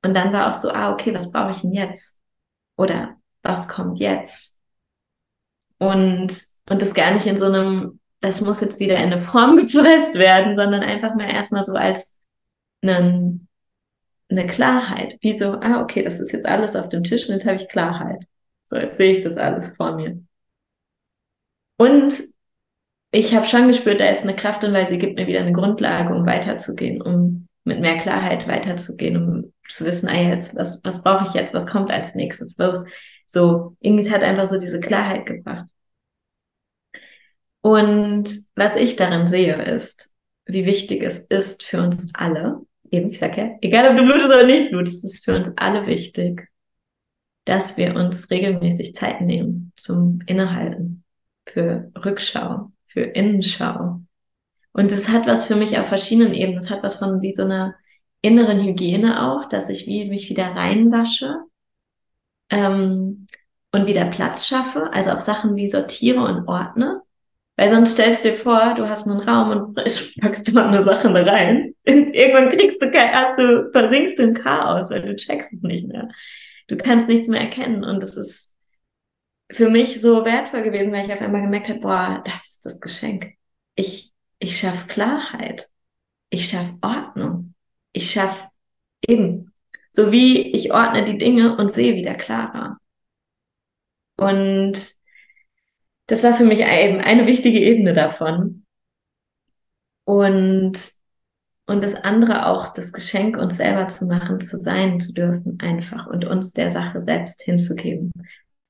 Und 0.02 0.14
dann 0.14 0.32
war 0.32 0.50
auch 0.50 0.54
so, 0.54 0.70
ah, 0.70 0.92
okay, 0.92 1.14
was 1.14 1.30
brauche 1.30 1.50
ich 1.50 1.60
denn 1.60 1.72
jetzt? 1.72 2.20
Oder 2.76 3.16
was 3.42 3.68
kommt 3.68 3.98
jetzt? 3.98 4.60
Und, 5.78 6.32
und 6.68 6.82
das 6.82 6.94
gar 6.94 7.12
nicht 7.12 7.26
in 7.26 7.36
so 7.36 7.46
einem, 7.46 8.00
das 8.20 8.40
muss 8.40 8.60
jetzt 8.60 8.78
wieder 8.78 8.96
in 8.96 9.12
eine 9.12 9.20
Form 9.20 9.56
gepresst 9.66 10.14
werden, 10.14 10.56
sondern 10.56 10.82
einfach 10.82 11.14
mal 11.14 11.30
erstmal 11.30 11.64
so 11.64 11.74
als 11.74 12.18
einen, 12.82 13.48
eine 14.30 14.46
Klarheit, 14.46 15.18
wie 15.20 15.36
so, 15.36 15.54
ah, 15.60 15.82
okay, 15.82 16.02
das 16.02 16.20
ist 16.20 16.32
jetzt 16.32 16.46
alles 16.46 16.76
auf 16.76 16.88
dem 16.88 17.02
Tisch 17.02 17.26
und 17.26 17.34
jetzt 17.34 17.46
habe 17.46 17.56
ich 17.56 17.68
Klarheit. 17.68 18.24
So, 18.64 18.76
jetzt 18.76 18.96
sehe 18.96 19.12
ich 19.12 19.22
das 19.24 19.36
alles 19.36 19.76
vor 19.76 19.96
mir. 19.96 20.22
Und 21.76 22.12
ich 23.10 23.34
habe 23.34 23.46
schon 23.46 23.66
gespürt, 23.66 24.00
da 24.00 24.08
ist 24.08 24.22
eine 24.22 24.36
Kraft 24.36 24.62
drin, 24.62 24.72
weil 24.72 24.88
sie 24.88 24.98
gibt 24.98 25.16
mir 25.16 25.26
wieder 25.26 25.40
eine 25.40 25.52
Grundlage, 25.52 26.14
um 26.14 26.26
weiterzugehen, 26.26 27.02
um 27.02 27.39
mit 27.64 27.81
mehr 27.81 27.99
Klarheit 27.99 28.49
weiterzugehen, 28.49 29.16
um 29.16 29.53
zu 29.68 29.85
wissen, 29.85 30.09
ah, 30.09 30.20
jetzt, 30.20 30.57
was, 30.57 30.83
was 30.85 31.03
brauche 31.03 31.27
ich 31.29 31.35
jetzt, 31.35 31.55
was 31.55 31.66
kommt 31.66 31.90
als 31.90 32.14
nächstes, 32.14 32.57
so, 33.27 33.77
irgendwie 33.81 34.11
hat 34.11 34.23
einfach 34.23 34.49
so 34.49 34.59
diese 34.59 34.81
Klarheit 34.81 35.25
gebracht. 35.27 35.70
Und 37.61 38.29
was 38.57 38.75
ich 38.77 38.96
darin 38.96 39.27
sehe, 39.27 39.62
ist, 39.62 40.12
wie 40.46 40.66
wichtig 40.66 41.03
es 41.03 41.20
ist 41.27 41.62
für 41.62 41.81
uns 41.83 42.12
alle, 42.14 42.61
eben, 42.90 43.09
ich 43.11 43.18
sage 43.18 43.40
ja, 43.40 43.51
egal 43.61 43.90
ob 43.90 43.96
du 43.96 44.05
blutest 44.05 44.31
oder 44.31 44.46
nicht 44.46 44.70
blutest, 44.70 45.05
es 45.05 45.14
ist 45.14 45.25
für 45.25 45.37
uns 45.37 45.53
alle 45.57 45.87
wichtig, 45.87 46.49
dass 47.44 47.77
wir 47.77 47.94
uns 47.94 48.31
regelmäßig 48.31 48.94
Zeit 48.94 49.20
nehmen 49.20 49.73
zum 49.77 50.20
Innehalten, 50.27 51.05
für 51.46 51.90
Rückschau, 52.05 52.73
für 52.87 53.03
Innenschau. 53.03 54.01
Und 54.72 54.92
es 54.92 55.09
hat 55.09 55.26
was 55.26 55.46
für 55.46 55.56
mich 55.56 55.78
auf 55.78 55.87
verschiedenen 55.87 56.35
Ebenen. 56.35 56.59
Es 56.59 56.70
hat 56.70 56.83
was 56.83 56.96
von 56.96 57.20
wie 57.22 57.33
so 57.33 57.42
einer 57.42 57.74
inneren 58.22 58.61
Hygiene 58.61 59.22
auch, 59.22 59.46
dass 59.46 59.68
ich 59.68 59.87
wie 59.87 60.04
mich 60.06 60.28
wieder 60.30 60.46
reinwasche 60.46 61.38
ähm, 62.50 63.26
und 63.72 63.87
wieder 63.87 64.04
Platz 64.06 64.46
schaffe. 64.46 64.92
Also 64.92 65.11
auch 65.11 65.20
Sachen 65.20 65.56
wie 65.56 65.70
sortiere 65.70 66.22
und 66.24 66.46
ordne. 66.48 67.02
Weil 67.56 67.74
sonst 67.74 67.92
stellst 67.92 68.24
du 68.24 68.30
dir 68.30 68.37
vor, 68.37 68.74
du 68.74 68.88
hast 68.88 69.06
einen 69.06 69.20
Raum 69.20 69.50
und 69.50 69.74
packst 70.20 70.52
mal 70.54 70.68
eine 70.68 70.83
Sache 70.83 71.12
da 71.12 71.22
rein. 71.22 71.74
Irgendwann 71.85 72.48
kriegst 72.48 72.80
du 72.80 72.90
kein, 72.90 73.12
hast 73.12 73.38
du, 73.38 73.70
versinkst 73.72 74.18
du 74.18 74.22
im 74.22 74.35
Chaos, 74.35 74.90
weil 74.90 75.02
du 75.02 75.14
checkst 75.14 75.52
es 75.52 75.62
nicht 75.62 75.87
mehr. 75.87 76.09
Du 76.68 76.76
kannst 76.76 77.09
nichts 77.09 77.28
mehr 77.28 77.40
erkennen. 77.40 77.85
Und 77.85 78.02
das 78.02 78.16
ist 78.16 78.56
für 79.50 79.68
mich 79.68 80.00
so 80.00 80.24
wertvoll 80.24 80.62
gewesen, 80.62 80.92
weil 80.92 81.04
ich 81.04 81.12
auf 81.12 81.20
einmal 81.20 81.42
gemerkt 81.42 81.68
habe, 81.68 81.80
boah, 81.80 82.22
das 82.24 82.48
ist 82.48 82.64
das 82.64 82.80
Geschenk. 82.80 83.35
Ich, 83.74 84.10
ich 84.40 84.59
schaffe 84.59 84.88
Klarheit. 84.88 85.68
Ich 86.31 86.48
schaffe 86.48 86.76
Ordnung. 86.83 87.55
Ich 87.92 88.11
schaffe 88.11 88.48
eben, 89.07 89.53
so 89.90 90.11
wie 90.11 90.50
ich 90.50 90.72
ordne 90.72 91.05
die 91.05 91.18
Dinge 91.18 91.57
und 91.57 91.72
sehe 91.72 91.94
wieder 91.94 92.14
klarer. 92.14 92.79
Und 94.16 94.92
das 96.07 96.24
war 96.24 96.35
für 96.35 96.44
mich 96.44 96.61
eben 96.61 97.00
eine 97.00 97.26
wichtige 97.26 97.61
Ebene 97.61 97.92
davon. 97.92 98.64
Und, 100.05 100.72
und 101.66 101.85
das 101.85 101.94
andere 101.94 102.46
auch, 102.46 102.72
das 102.72 102.92
Geschenk 102.92 103.37
uns 103.37 103.59
selber 103.59 103.88
zu 103.88 104.07
machen, 104.07 104.40
zu 104.40 104.57
sein 104.57 105.00
zu 105.00 105.12
dürfen 105.12 105.59
einfach 105.61 106.07
und 106.07 106.24
uns 106.24 106.53
der 106.53 106.70
Sache 106.70 107.00
selbst 107.00 107.42
hinzugeben. 107.42 108.12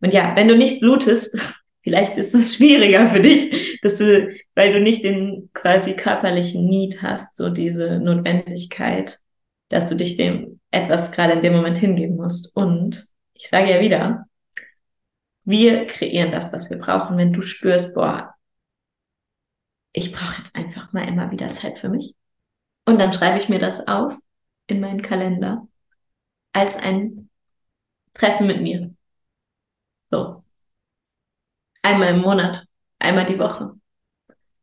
Und 0.00 0.12
ja, 0.12 0.35
wenn 0.37 0.48
du 0.48 0.56
nicht 0.56 0.80
blutest, 0.80 1.38
vielleicht 1.82 2.18
ist 2.18 2.34
es 2.34 2.54
schwieriger 2.54 3.08
für 3.08 3.20
dich, 3.20 3.80
dass 3.82 3.96
du, 3.96 4.28
weil 4.54 4.72
du 4.72 4.80
nicht 4.80 5.04
den 5.04 5.50
quasi 5.54 5.94
körperlichen 5.94 6.66
Need 6.66 7.02
hast, 7.02 7.36
so 7.36 7.50
diese 7.50 7.98
Notwendigkeit, 7.98 9.18
dass 9.68 9.88
du 9.88 9.94
dich 9.94 10.16
dem 10.16 10.60
etwas 10.70 11.12
gerade 11.12 11.34
in 11.34 11.42
dem 11.42 11.54
Moment 11.54 11.78
hingeben 11.78 12.16
musst. 12.16 12.54
Und 12.54 13.06
ich 13.34 13.48
sage 13.48 13.70
ja 13.70 13.80
wieder, 13.80 14.26
wir 15.44 15.86
kreieren 15.86 16.32
das, 16.32 16.52
was 16.52 16.70
wir 16.70 16.78
brauchen. 16.78 17.16
Wenn 17.16 17.32
du 17.32 17.42
spürst, 17.42 17.94
boah, 17.94 18.34
ich 19.92 20.12
brauche 20.12 20.38
jetzt 20.38 20.54
einfach 20.54 20.92
mal 20.92 21.08
immer 21.08 21.30
wieder 21.30 21.50
Zeit 21.50 21.78
für 21.78 21.88
mich. 21.88 22.14
Und 22.84 22.98
dann 22.98 23.12
schreibe 23.12 23.38
ich 23.38 23.48
mir 23.48 23.58
das 23.58 23.86
auf 23.88 24.14
in 24.66 24.80
meinen 24.80 25.02
Kalender 25.02 25.66
als 26.52 26.76
ein 26.76 27.30
Treffen 28.14 28.46
mit 28.46 28.60
mir. 28.60 28.94
So. 30.10 30.39
Einmal 31.82 32.14
im 32.14 32.20
Monat, 32.20 32.64
einmal 32.98 33.26
die 33.26 33.38
Woche. 33.38 33.74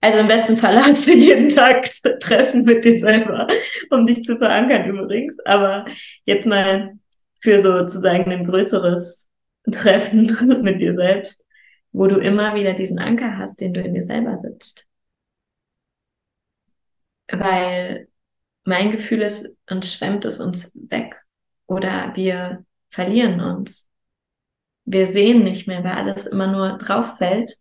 Also 0.01 0.19
im 0.19 0.27
besten 0.27 0.57
Fall 0.57 0.77
hast 0.83 1.07
du 1.07 1.13
jeden 1.13 1.49
Tag 1.49 1.85
Treffen 2.19 2.63
mit 2.63 2.85
dir 2.85 2.99
selber, 2.99 3.47
um 3.89 4.05
dich 4.05 4.23
zu 4.23 4.37
verankern 4.37 4.85
übrigens. 4.85 5.37
Aber 5.45 5.85
jetzt 6.25 6.45
mal 6.45 6.97
für 7.41 7.61
sozusagen 7.61 8.31
ein 8.31 8.45
größeres 8.45 9.27
Treffen 9.71 10.61
mit 10.61 10.81
dir 10.81 10.95
selbst, 10.95 11.43
wo 11.91 12.07
du 12.07 12.17
immer 12.17 12.55
wieder 12.55 12.73
diesen 12.73 12.99
Anker 12.99 13.37
hast, 13.37 13.61
den 13.61 13.73
du 13.73 13.81
in 13.81 13.93
dir 13.93 14.03
selber 14.03 14.37
sitzt. 14.37 14.87
Weil 17.29 18.07
mein 18.63 18.91
Gefühl 18.91 19.21
ist, 19.21 19.55
uns 19.69 19.93
schwemmt 19.93 20.25
es 20.25 20.39
uns 20.39 20.71
weg 20.75 21.21
oder 21.67 22.13
wir 22.15 22.65
verlieren 22.89 23.39
uns 23.41 23.87
wir 24.87 25.07
sehen 25.07 25.43
nicht 25.43 25.67
mehr, 25.67 25.83
weil 25.83 25.93
alles 25.93 26.25
immer 26.25 26.47
nur 26.47 26.77
drauf 26.77 27.17
fällt 27.17 27.57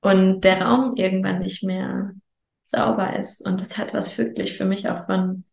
und 0.00 0.40
der 0.42 0.60
Raum 0.62 0.96
irgendwann 0.96 1.38
nicht 1.40 1.62
mehr 1.62 2.12
sauber 2.64 3.16
ist. 3.16 3.40
Und 3.40 3.60
das 3.60 3.78
hat 3.78 3.94
was 3.94 4.16
wirklich 4.18 4.56
für 4.56 4.64
mich 4.64 4.88
auch 4.88 5.06
von 5.06 5.44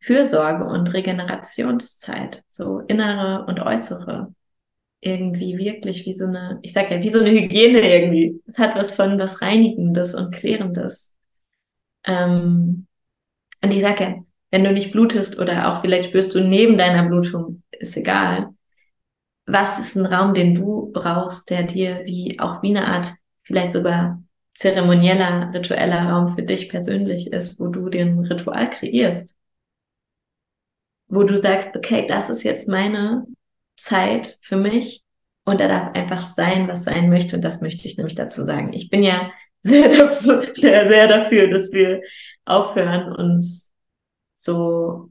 Fürsorge 0.00 0.64
und 0.64 0.92
Regenerationszeit, 0.94 2.44
so 2.48 2.80
innere 2.80 3.44
und 3.46 3.58
äußere. 3.58 4.32
Irgendwie 5.00 5.58
wirklich 5.58 6.06
wie 6.06 6.14
so 6.14 6.26
eine, 6.26 6.60
ich 6.62 6.72
sag 6.72 6.90
ja, 6.90 7.00
wie 7.02 7.08
so 7.08 7.20
eine 7.20 7.30
Hygiene 7.32 7.80
irgendwie. 7.80 8.40
Es 8.46 8.58
hat 8.58 8.76
was 8.76 8.92
von 8.92 9.18
was 9.18 9.42
Reinigendes 9.42 10.14
und 10.14 10.32
Klärendes. 10.32 11.16
Ähm, 12.04 12.86
und 13.62 13.70
ich 13.72 13.80
sag 13.80 14.00
ja, 14.00 14.14
wenn 14.52 14.64
du 14.64 14.72
nicht 14.72 14.92
blutest 14.92 15.38
oder 15.40 15.72
auch 15.72 15.80
vielleicht 15.80 16.10
spürst 16.10 16.34
du 16.36 16.40
neben 16.40 16.78
deiner 16.78 17.08
Blutung, 17.08 17.62
ist 17.72 17.96
egal, 17.96 18.50
was 19.48 19.78
ist 19.78 19.96
ein 19.96 20.06
Raum, 20.06 20.34
den 20.34 20.54
du 20.54 20.90
brauchst, 20.92 21.50
der 21.50 21.62
dir 21.62 22.04
wie 22.04 22.38
auch 22.38 22.62
wie 22.62 22.76
eine 22.76 22.86
Art 22.86 23.14
vielleicht 23.42 23.72
sogar 23.72 24.22
zeremonieller, 24.54 25.52
ritueller 25.54 26.10
Raum 26.10 26.34
für 26.34 26.42
dich 26.42 26.68
persönlich 26.68 27.32
ist, 27.32 27.58
wo 27.58 27.68
du 27.68 27.88
den 27.88 28.20
Ritual 28.20 28.68
kreierst. 28.68 29.34
Wo 31.06 31.22
du 31.22 31.38
sagst, 31.38 31.74
okay, 31.74 32.06
das 32.06 32.28
ist 32.28 32.42
jetzt 32.42 32.68
meine 32.68 33.24
Zeit 33.76 34.38
für 34.42 34.56
mich 34.56 35.02
und 35.44 35.60
da 35.60 35.68
darf 35.68 35.94
einfach 35.94 36.20
sein, 36.20 36.68
was 36.68 36.84
sein 36.84 37.08
möchte 37.08 37.36
und 37.36 37.42
das 37.42 37.62
möchte 37.62 37.86
ich 37.86 37.96
nämlich 37.96 38.16
dazu 38.16 38.44
sagen. 38.44 38.72
Ich 38.74 38.90
bin 38.90 39.02
ja 39.02 39.30
sehr 39.62 39.88
dafür, 39.88 40.52
sehr, 40.54 40.86
sehr 40.88 41.08
dafür 41.08 41.48
dass 41.48 41.72
wir 41.72 42.02
aufhören, 42.44 43.14
uns 43.14 43.72
so 44.34 45.10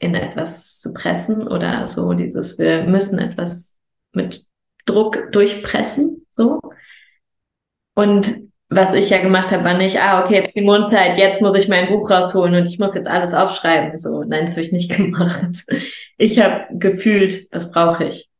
in 0.00 0.14
etwas 0.14 0.80
zu 0.80 0.92
pressen 0.92 1.46
oder 1.46 1.86
so 1.86 2.12
dieses, 2.14 2.58
wir 2.58 2.84
müssen 2.84 3.18
etwas 3.18 3.78
mit 4.12 4.46
Druck 4.86 5.30
durchpressen, 5.30 6.26
so. 6.30 6.60
Und 7.94 8.50
was 8.70 8.94
ich 8.94 9.10
ja 9.10 9.18
gemacht 9.18 9.50
habe, 9.50 9.64
war 9.64 9.76
nicht, 9.76 10.00
ah, 10.00 10.24
okay, 10.24 10.36
jetzt 10.36 10.54
die 10.54 10.62
Mondzeit, 10.62 11.18
jetzt 11.18 11.42
muss 11.42 11.56
ich 11.56 11.68
mein 11.68 11.88
Buch 11.88 12.08
rausholen 12.08 12.54
und 12.54 12.66
ich 12.66 12.78
muss 12.78 12.94
jetzt 12.94 13.08
alles 13.08 13.34
aufschreiben. 13.34 13.98
So, 13.98 14.22
nein, 14.24 14.46
das 14.46 14.52
habe 14.52 14.62
ich 14.62 14.72
nicht 14.72 14.90
gemacht. 14.96 15.64
Ich 16.16 16.40
habe 16.40 16.66
gefühlt, 16.78 17.48
was 17.52 17.70
brauche 17.72 18.04
ich? 18.04 18.30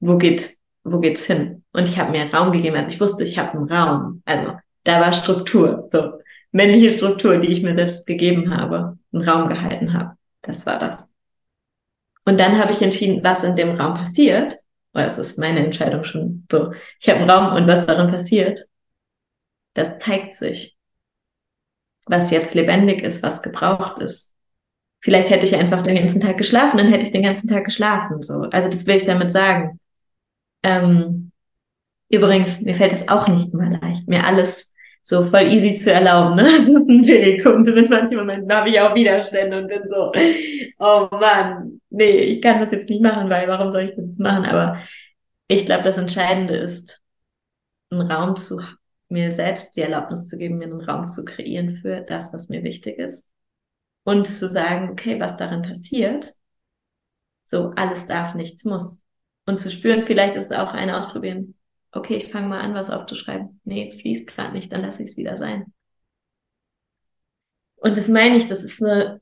Wo 0.00 0.18
geht, 0.18 0.56
wo 0.82 0.98
geht's 0.98 1.24
hin? 1.24 1.64
Und 1.72 1.88
ich 1.88 1.98
habe 1.98 2.10
mir 2.10 2.32
Raum 2.32 2.52
gegeben. 2.52 2.76
Also 2.76 2.90
ich 2.90 3.00
wusste, 3.00 3.24
ich 3.24 3.38
habe 3.38 3.56
einen 3.56 3.72
Raum. 3.72 4.22
Also 4.26 4.52
da 4.82 5.00
war 5.00 5.12
Struktur. 5.12 5.84
So 5.88 6.18
männliche 6.54 6.96
Struktur, 6.96 7.38
die 7.38 7.52
ich 7.52 7.62
mir 7.62 7.74
selbst 7.74 8.06
gegeben 8.06 8.56
habe, 8.56 8.96
einen 9.12 9.28
Raum 9.28 9.48
gehalten 9.48 9.92
habe. 9.92 10.16
Das 10.40 10.64
war 10.66 10.78
das. 10.78 11.10
Und 12.24 12.38
dann 12.38 12.58
habe 12.58 12.70
ich 12.70 12.80
entschieden, 12.80 13.22
was 13.24 13.42
in 13.42 13.56
dem 13.56 13.78
Raum 13.78 13.94
passiert. 13.94 14.56
Weil 14.92 15.06
es 15.06 15.18
ist 15.18 15.38
meine 15.38 15.64
Entscheidung 15.64 16.04
schon 16.04 16.46
so. 16.50 16.72
Ich 17.00 17.08
habe 17.08 17.18
einen 17.18 17.28
Raum 17.28 17.56
und 17.56 17.66
was 17.66 17.84
darin 17.84 18.12
passiert, 18.12 18.66
das 19.74 19.96
zeigt 19.96 20.34
sich. 20.34 20.76
Was 22.06 22.30
jetzt 22.30 22.54
lebendig 22.54 23.02
ist, 23.02 23.24
was 23.24 23.42
gebraucht 23.42 24.00
ist. 24.00 24.36
Vielleicht 25.00 25.30
hätte 25.30 25.44
ich 25.44 25.56
einfach 25.56 25.82
den 25.82 25.96
ganzen 25.96 26.20
Tag 26.20 26.38
geschlafen, 26.38 26.78
dann 26.78 26.86
hätte 26.88 27.04
ich 27.04 27.12
den 27.12 27.24
ganzen 27.24 27.48
Tag 27.48 27.64
geschlafen. 27.64 28.22
So. 28.22 28.42
Also 28.52 28.68
das 28.68 28.86
will 28.86 28.96
ich 28.96 29.04
damit 29.04 29.32
sagen. 29.32 29.80
Ähm, 30.62 31.32
übrigens, 32.08 32.60
mir 32.60 32.76
fällt 32.76 32.92
es 32.92 33.08
auch 33.08 33.26
nicht 33.26 33.52
immer 33.52 33.70
leicht, 33.70 34.06
mir 34.06 34.24
alles 34.24 34.72
so 35.06 35.26
voll 35.26 35.52
easy 35.52 35.74
zu 35.74 35.92
erlauben. 35.92 36.36
Ne? 36.36 36.44
Das 36.50 36.62
ist 36.62 36.68
ein 36.68 37.06
Weg. 37.06 37.44
Und 37.44 37.68
in 37.68 37.88
manchen 37.90 38.16
Momenten 38.16 38.52
habe 38.52 38.70
ich 38.70 38.80
auch 38.80 38.94
Widerstände 38.94 39.58
und 39.58 39.68
bin 39.68 39.86
so, 39.86 40.10
oh 40.78 41.08
Mann, 41.12 41.80
nee, 41.90 42.20
ich 42.20 42.40
kann 42.40 42.60
das 42.60 42.72
jetzt 42.72 42.88
nicht 42.88 43.02
machen, 43.02 43.28
weil 43.28 43.46
warum 43.46 43.70
soll 43.70 43.82
ich 43.82 43.94
das 43.94 44.06
jetzt 44.06 44.20
machen? 44.20 44.46
Aber 44.46 44.80
ich 45.46 45.66
glaube, 45.66 45.84
das 45.84 45.98
Entscheidende 45.98 46.56
ist, 46.56 47.02
einen 47.90 48.10
Raum 48.10 48.36
zu, 48.36 48.58
mir 49.10 49.30
selbst 49.30 49.76
die 49.76 49.82
Erlaubnis 49.82 50.26
zu 50.28 50.38
geben, 50.38 50.56
mir 50.56 50.64
einen 50.64 50.80
Raum 50.80 51.08
zu 51.08 51.24
kreieren 51.24 51.76
für 51.76 52.00
das, 52.00 52.32
was 52.32 52.48
mir 52.48 52.62
wichtig 52.62 52.98
ist. 52.98 53.34
Und 54.04 54.26
zu 54.26 54.48
sagen, 54.48 54.90
okay, 54.90 55.20
was 55.20 55.36
darin 55.36 55.62
passiert, 55.62 56.32
so 57.44 57.72
alles 57.76 58.06
darf, 58.06 58.34
nichts 58.34 58.64
muss. 58.64 59.02
Und 59.44 59.58
zu 59.58 59.70
spüren, 59.70 60.04
vielleicht 60.04 60.36
ist 60.36 60.46
es 60.46 60.52
auch 60.52 60.72
ein 60.72 60.88
Ausprobieren, 60.90 61.54
okay, 61.94 62.16
ich 62.16 62.30
fange 62.30 62.48
mal 62.48 62.60
an, 62.60 62.74
was 62.74 62.90
aufzuschreiben. 62.90 63.60
Nee, 63.64 63.92
fließt 63.92 64.26
gerade 64.28 64.52
nicht, 64.52 64.72
dann 64.72 64.82
lasse 64.82 65.02
ich 65.02 65.10
es 65.10 65.16
wieder 65.16 65.36
sein. 65.36 65.72
Und 67.76 67.96
das 67.96 68.08
meine 68.08 68.36
ich, 68.36 68.46
das 68.46 68.64
ist 68.64 68.82
eine, 68.82 69.20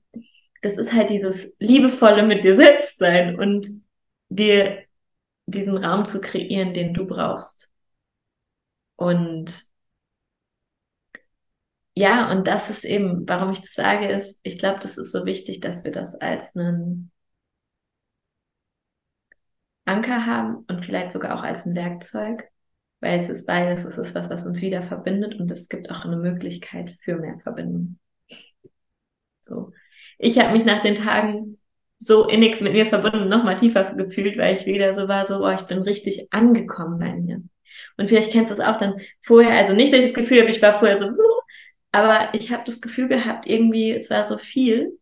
das 0.63 0.79
ist 0.79 0.93
halt 0.93 1.11
dieses 1.11 1.53
liebevolle 1.59 2.23
mit 2.25 2.45
dir 2.45 2.57
selbst 2.57 2.99
sein 2.99 3.39
und 3.39 3.69
dir 4.29 4.85
diesen 5.47 5.77
Raum 5.77 6.05
zu 6.05 6.21
kreieren, 6.21 6.73
den 6.75 6.95
du 6.95 7.07
brauchst. 7.07 7.73
Und 8.97 9.53
ja, 11.95 12.31
und 12.31 12.47
das 12.47 12.71
ist 12.71 12.85
eben, 12.85 13.29
warum 13.29 13.51
ich 13.51 13.61
das 13.61 13.75
sage, 13.75 14.09
ist, 14.09 14.39
ich 14.43 14.59
glaube, 14.59 14.79
das 14.81 14.97
ist 14.97 15.13
so 15.13 15.25
wichtig, 15.27 15.61
dass 15.61 15.85
wir 15.85 15.93
das 15.93 16.15
als 16.15 16.57
einen 16.57 17.11
Anker 19.85 20.27
haben 20.27 20.65
und 20.69 20.85
vielleicht 20.85 21.13
sogar 21.13 21.39
auch 21.39 21.43
als 21.43 21.67
ein 21.67 21.75
Werkzeug, 21.77 22.49
weil 23.03 23.17
es 23.17 23.29
ist 23.29 23.47
beides, 23.47 23.85
es 23.85 23.99
ist 23.99 24.15
was, 24.15 24.31
was 24.31 24.47
uns 24.47 24.63
wieder 24.63 24.83
verbindet 24.83 25.35
und 25.39 25.51
es 25.51 25.69
gibt 25.69 25.91
auch 25.91 26.05
eine 26.05 26.17
Möglichkeit 26.17 26.97
für 27.01 27.17
mehr 27.17 27.39
Verbindung. 27.43 27.99
So. 29.43 29.73
Ich 30.19 30.39
habe 30.39 30.53
mich 30.53 30.65
nach 30.65 30.83
den 30.83 30.95
Tagen 30.95 31.59
so 31.99 32.29
innig 32.29 32.61
mit 32.61 32.73
mir 32.73 32.87
verbunden, 32.87 33.29
nochmal 33.29 33.57
tiefer 33.57 33.93
gefühlt, 33.95 34.39
weil 34.39 34.57
ich 34.57 34.67
wieder 34.67 34.95
so 34.95 35.09
war, 35.09 35.27
so, 35.27 35.45
oh, 35.45 35.51
ich 35.51 35.63
bin 35.63 35.83
richtig 35.83 36.33
angekommen 36.33 36.99
bei 37.01 37.13
mir. 37.13 37.43
Und 37.97 38.09
vielleicht 38.09 38.31
kennst 38.31 38.51
du 38.51 38.55
es 38.55 38.61
auch 38.61 38.79
dann 38.79 38.95
vorher, 39.23 39.57
also 39.59 39.73
nicht, 39.73 39.93
dass 39.93 40.01
ich 40.01 40.07
das 40.07 40.15
Gefühl 40.15 40.41
habe, 40.41 40.51
ich 40.51 40.63
war 40.63 40.73
vorher 40.73 40.99
so, 41.01 41.11
aber 41.91 42.31
ich 42.35 42.53
habe 42.53 42.63
das 42.65 42.81
Gefühl 42.81 43.09
gehabt, 43.09 43.47
irgendwie, 43.49 43.91
es 43.91 44.11
war 44.11 44.25
so 44.25 44.39
viel 44.39 44.99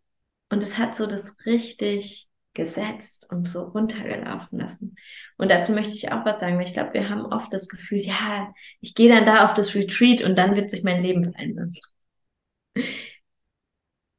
und 0.49 0.63
es 0.63 0.79
hat 0.79 0.97
so 0.97 1.07
das 1.07 1.37
richtig 1.45 2.30
gesetzt 2.55 3.29
und 3.31 3.47
so 3.47 3.63
runtergelaufen 3.63 4.59
lassen. 4.59 4.97
Und 5.37 5.51
dazu 5.51 5.73
möchte 5.73 5.95
ich 5.95 6.11
auch 6.13 6.25
was 6.25 6.41
sagen, 6.41 6.57
weil 6.57 6.67
ich 6.67 6.75
glaube, 6.75 6.95
wir 6.95 7.09
haben 7.09 7.27
oft 7.27 7.53
das 7.53 7.69
Gefühl, 7.69 7.99
ja, 7.99 8.53
ich 8.81 8.95
gehe 8.95 9.09
dann 9.09 9.25
da 9.25 9.45
auf 9.45 9.55
das 9.55 9.75
Retreat 9.75 10.23
und 10.23 10.37
dann 10.37 10.57
wird 10.57 10.71
sich 10.71 10.83
mein 10.83 11.03
Leben 11.03 11.25
verändern. 11.25 11.73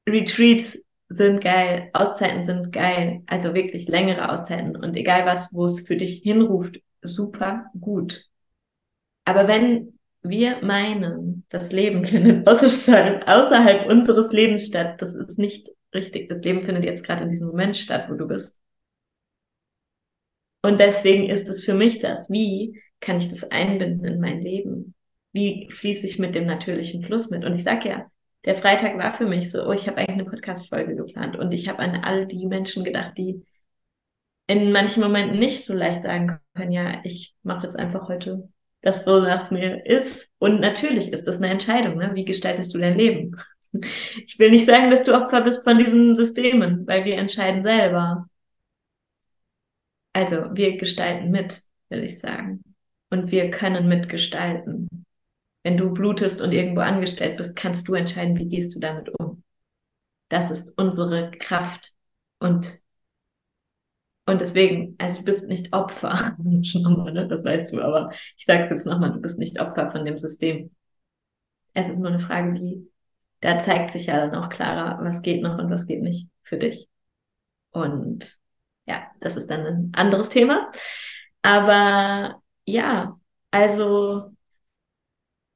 Retreats 0.08 0.78
sind 1.10 1.42
geil, 1.42 1.90
Auszeiten 1.94 2.46
sind 2.46 2.72
geil, 2.72 3.24
also 3.28 3.54
wirklich 3.54 3.88
längere 3.88 4.32
Auszeiten 4.32 4.76
und 4.78 4.96
egal 4.96 5.26
was, 5.26 5.54
wo 5.54 5.66
es 5.66 5.82
für 5.86 5.98
dich 5.98 6.22
hinruft, 6.24 6.80
super 7.02 7.66
gut. 7.80 8.26
Aber 9.26 9.48
wenn 9.48 10.00
wir 10.24 10.62
meinen, 10.62 11.46
das 11.50 11.72
Leben 11.72 12.06
findet 12.06 12.48
außerhalb, 12.48 13.28
außerhalb 13.28 13.88
unseres 13.88 14.32
Lebens 14.32 14.68
statt. 14.68 15.02
Das 15.02 15.16
ist 15.16 15.40
nicht 15.40 15.70
richtig. 15.94 16.30
Das 16.30 16.42
Leben 16.44 16.64
findet 16.64 16.84
jetzt 16.84 17.06
gerade 17.06 17.24
in 17.24 17.30
diesem 17.30 17.48
Moment 17.48 17.78
statt, 17.78 18.08
wo 18.10 18.16
du 18.16 18.28
bist. 18.28 18.60
Und 20.62 20.80
deswegen 20.80 21.30
ist 21.30 21.50
es 21.50 21.64
für 21.64 21.74
mich 21.74 22.00
das, 22.00 22.30
wie 22.30 22.82
kann 23.00 23.18
ich 23.18 23.30
das 23.30 23.50
einbinden 23.50 24.06
in 24.06 24.20
mein 24.20 24.42
Leben? 24.42 24.94
Wie 25.34 25.70
fließe 25.72 26.06
ich 26.06 26.20
mit 26.20 26.36
dem 26.36 26.46
natürlichen 26.46 27.04
Fluss 27.04 27.30
mit? 27.30 27.46
Und 27.46 27.56
ich 27.56 27.64
sag 27.64 27.84
ja, 27.86 28.06
der 28.46 28.56
Freitag 28.56 28.98
war 28.98 29.14
für 29.14 29.26
mich 29.26 29.52
so, 29.52 29.68
oh, 29.68 29.72
ich 29.72 29.88
habe 29.88 29.98
eigentlich 29.98 30.20
eine 30.20 30.26
Podcast-Folge 30.26 30.96
geplant 30.96 31.36
und 31.36 31.52
ich 31.52 31.68
habe 31.68 31.80
an 31.80 32.04
all 32.04 32.28
die 32.28 32.46
Menschen 32.46 32.84
gedacht, 32.84 33.18
die 33.18 33.46
in 34.48 34.72
manchen 34.72 35.02
Momenten 35.02 35.40
nicht 35.40 35.64
so 35.64 35.74
leicht 35.74 36.02
sagen 36.02 36.40
können, 36.56 36.72
ja, 36.72 37.02
ich 37.04 37.34
mache 37.44 37.66
jetzt 37.66 37.78
einfach 37.78 38.08
heute 38.08 38.50
das, 38.82 39.06
wonach 39.06 39.52
mir 39.52 39.86
ist. 39.86 40.30
Und 40.40 40.60
natürlich 40.60 41.14
ist 41.14 41.28
das 41.28 41.38
eine 41.38 41.52
Entscheidung. 41.52 41.98
Ne? 41.98 42.12
Wie 42.16 42.26
gestaltest 42.26 42.74
du 42.74 42.80
dein 42.80 42.98
Leben? 42.98 43.38
Ich 44.26 44.38
will 44.38 44.52
nicht 44.52 44.66
sagen, 44.66 44.92
dass 44.92 45.04
du 45.04 45.14
Opfer 45.14 45.42
bist 45.42 45.64
von 45.64 45.78
diesen 45.78 46.16
Systemen, 46.16 46.86
weil 46.88 47.06
wir 47.06 47.18
entscheiden 47.18 47.64
selber. 47.64 48.28
Also 50.14 50.54
wir 50.54 50.78
gestalten 50.78 51.32
mit, 51.32 51.62
will 51.90 52.04
ich 52.04 52.20
sagen. 52.20 52.64
Und 53.10 53.32
wir 53.32 53.50
können 53.50 53.88
mitgestalten. 53.88 54.90
Wenn 55.64 55.78
du 55.78 55.92
blutest 55.94 56.42
und 56.42 56.52
irgendwo 56.52 56.82
angestellt 56.82 57.38
bist, 57.38 57.56
kannst 57.56 57.88
du 57.88 57.94
entscheiden, 57.94 58.38
wie 58.38 58.50
gehst 58.50 58.76
du 58.76 58.80
damit 58.80 59.10
um. 59.20 59.44
Das 60.30 60.52
ist 60.52 60.78
unsere 60.78 61.32
Kraft. 61.32 61.94
Und 62.40 62.82
und 64.28 64.40
deswegen, 64.40 64.96
also 65.00 65.20
du 65.20 65.26
bist 65.26 65.48
nicht 65.48 65.74
Opfer, 65.74 66.36
ne? 66.40 67.28
das 67.28 67.44
weißt 67.44 67.74
du, 67.74 67.82
aber 67.82 68.12
ich 68.38 68.46
sage 68.46 68.64
es 68.66 68.70
jetzt 68.70 68.86
nochmal, 68.86 69.12
du 69.12 69.20
bist 69.20 69.40
nicht 69.40 69.60
Opfer 69.60 69.92
von 69.92 70.06
dem 70.06 70.18
System. 70.18 70.72
Es 71.74 71.90
ist 71.90 72.00
nur 72.00 72.10
eine 72.10 72.20
Frage, 72.20 72.54
wie, 72.54 72.91
da 73.42 73.62
zeigt 73.62 73.92
sich 73.92 74.08
ja 74.08 74.28
dann 74.28 74.36
auch 74.36 74.50
klarer, 74.50 75.04
was 75.04 75.22
geht 75.22 75.42
noch 75.44 75.58
und 75.58 75.70
was 75.70 75.88
geht 75.88 76.02
nicht 76.02 76.30
für 76.44 76.58
dich. 76.58 76.88
Und 77.72 78.38
ja, 78.86 79.08
das 79.20 79.38
ist 79.38 79.50
dann 79.50 79.66
ein 79.66 79.92
anderes 79.96 80.30
Thema. 80.30 80.72
Aber 81.42 82.42
ja, 82.66 83.20
also 83.52 84.32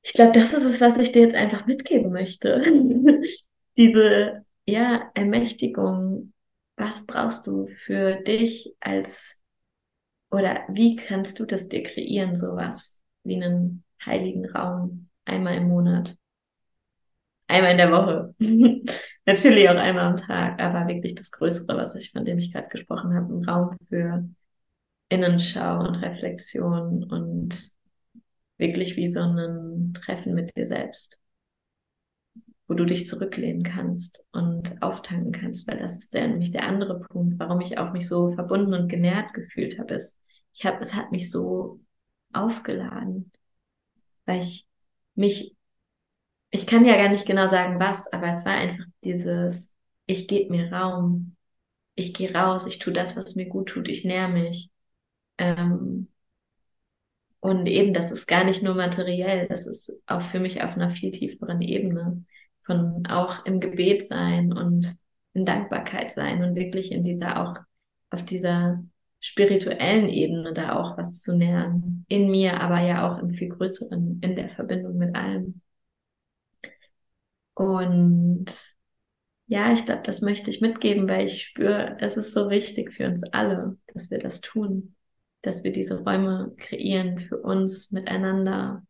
ich 0.02 0.14
glaube, 0.14 0.34
das 0.34 0.54
ist 0.54 0.66
es, 0.66 0.82
was 0.82 0.98
ich 0.98 1.12
dir 1.12 1.24
jetzt 1.24 1.36
einfach 1.36 1.66
mitgeben 1.66 2.12
möchte. 2.12 2.62
Diese 3.78 4.46
ja, 4.66 5.12
Ermächtigung 5.14 6.34
was 6.78 7.06
brauchst 7.06 7.48
du 7.48 7.68
für 7.68 8.16
dich 8.16 8.76
als, 8.80 9.42
oder 10.30 10.64
wie 10.70 10.96
kannst 10.96 11.40
du 11.40 11.46
das 11.46 11.70
dir 11.70 11.84
kreieren, 11.84 12.36
sowas 12.36 13.02
wie 13.24 13.36
einen 13.36 13.84
heiligen 14.06 14.50
Raum 14.50 15.10
einmal 15.26 15.56
im 15.56 15.68
Monat, 15.68 16.18
einmal 17.48 17.72
in 17.72 17.78
der 17.78 17.92
Woche, 17.92 18.36
natürlich 19.26 19.70
auch 19.70 19.76
einmal 19.76 20.06
am 20.06 20.18
Tag, 20.18 20.60
aber 20.62 20.88
wirklich 20.88 21.16
das 21.16 21.32
Größere, 21.32 21.78
was 21.78 21.96
ich, 21.96 22.12
von 22.12 22.26
dem 22.26 22.38
ich 22.38 22.52
gerade 22.54 22.70
gesprochen 22.70 23.14
habe, 23.14 23.34
ein 23.34 23.46
Raum 23.46 23.78
für 23.90 24.28
Innenschau 25.10 25.80
und 25.80 25.96
Reflexion 25.98 27.04
und 27.04 27.72
wirklich 28.58 28.96
wie 28.98 29.08
so 29.08 29.22
ein 29.22 29.94
Treffen 29.94 30.34
mit 30.34 30.56
dir 30.56 30.66
selbst 30.66 31.18
wo 32.68 32.74
du 32.74 32.86
dich 32.86 33.08
zurücklehnen 33.08 33.64
kannst 33.64 34.26
und 34.32 34.82
auftanken 34.82 35.32
kannst, 35.32 35.68
weil 35.68 35.80
das 35.80 35.98
ist 35.98 36.14
der, 36.14 36.28
nämlich 36.28 36.52
der 36.52 36.68
andere 36.68 37.00
Punkt, 37.00 37.38
warum 37.40 37.62
ich 37.62 37.78
auch 37.78 37.92
mich 37.94 38.08
so 38.08 38.32
verbunden 38.34 38.74
und 38.74 38.88
genährt 38.88 39.34
gefühlt 39.34 39.78
habe, 39.80 39.94
ist, 39.94 40.18
ich 40.54 40.66
habe, 40.66 40.80
es 40.82 40.94
hat 40.94 41.12
mich 41.12 41.30
so 41.32 41.80
aufgeladen, 42.34 43.32
weil 44.26 44.40
ich 44.40 44.68
mich, 45.14 45.56
ich 46.56 46.66
kann 46.66 46.86
ja 46.86 46.96
gar 46.96 47.10
nicht 47.10 47.26
genau 47.26 47.48
sagen, 47.48 47.82
was, 47.82 48.12
aber 48.14 48.28
es 48.28 48.46
war 48.46 48.54
einfach 48.54 48.86
dieses, 49.04 49.76
ich 50.06 50.26
gebe 50.30 50.52
mir 50.52 50.72
Raum, 50.72 51.36
ich 51.96 52.14
gehe 52.14 52.34
raus, 52.34 52.66
ich 52.66 52.80
tue 52.80 52.94
das, 52.94 53.18
was 53.18 53.36
mir 53.36 53.48
gut 53.48 53.68
tut, 53.68 53.90
ich 53.90 54.06
näher 54.06 54.30
mich. 54.30 54.70
Ähm, 55.38 56.08
und 57.42 57.66
eben, 57.68 57.94
das 57.94 58.10
ist 58.10 58.26
gar 58.26 58.46
nicht 58.46 58.64
nur 58.64 58.74
materiell, 58.74 59.48
das 59.50 59.68
ist 59.68 59.92
auch 60.08 60.22
für 60.22 60.40
mich 60.40 60.64
auf 60.64 60.76
einer 60.78 60.90
viel 60.90 61.12
tieferen 61.12 61.62
Ebene 61.62 62.24
von 62.64 63.06
auch 63.06 63.46
im 63.46 63.60
Gebet 63.60 64.06
sein 64.08 64.54
und 64.54 64.96
in 65.34 65.46
Dankbarkeit 65.46 66.12
sein 66.12 66.42
und 66.42 66.56
wirklich 66.56 66.94
in 66.94 67.04
dieser 67.04 67.42
auch 67.42 67.58
auf 68.12 68.24
dieser 68.24 68.82
spirituellen 69.20 70.08
Ebene 70.08 70.54
da 70.54 70.80
auch 70.80 70.98
was 70.98 71.22
zu 71.22 71.36
nähern. 71.36 72.06
In 72.08 72.32
mir, 72.32 72.62
aber 72.62 72.80
ja 72.80 73.12
auch 73.12 73.20
im 73.20 73.32
viel 73.32 73.50
größeren, 73.50 74.20
in 74.22 74.36
der 74.38 74.50
Verbindung 74.50 74.98
mit 74.98 75.14
allem. 75.16 75.62
Und 77.56 78.46
ja, 79.48 79.72
ich 79.74 79.86
glaube, 79.86 80.04
das 80.04 80.22
möchte 80.22 80.50
ich 80.50 80.62
mitgeben, 80.62 81.08
weil 81.08 81.28
ich 81.28 81.44
spüre, 81.44 81.98
es 82.00 82.18
ist 82.18 82.34
so 82.34 82.50
wichtig 82.50 82.94
für 82.94 83.08
uns 83.08 83.24
alle, 83.24 83.78
dass 83.94 84.12
wir 84.12 84.20
das 84.20 84.42
tun, 84.42 84.96
dass 85.42 85.64
wir 85.64 85.72
diese 85.72 86.00
Räume 86.04 86.54
kreieren 86.58 87.20
für 87.20 87.38
uns 87.38 87.92
miteinander, 87.92 88.86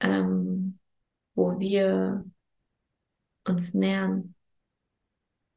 ähm, 0.00 0.78
wo 1.34 1.58
wir 1.58 2.24
uns 3.44 3.74
nähern 3.74 4.34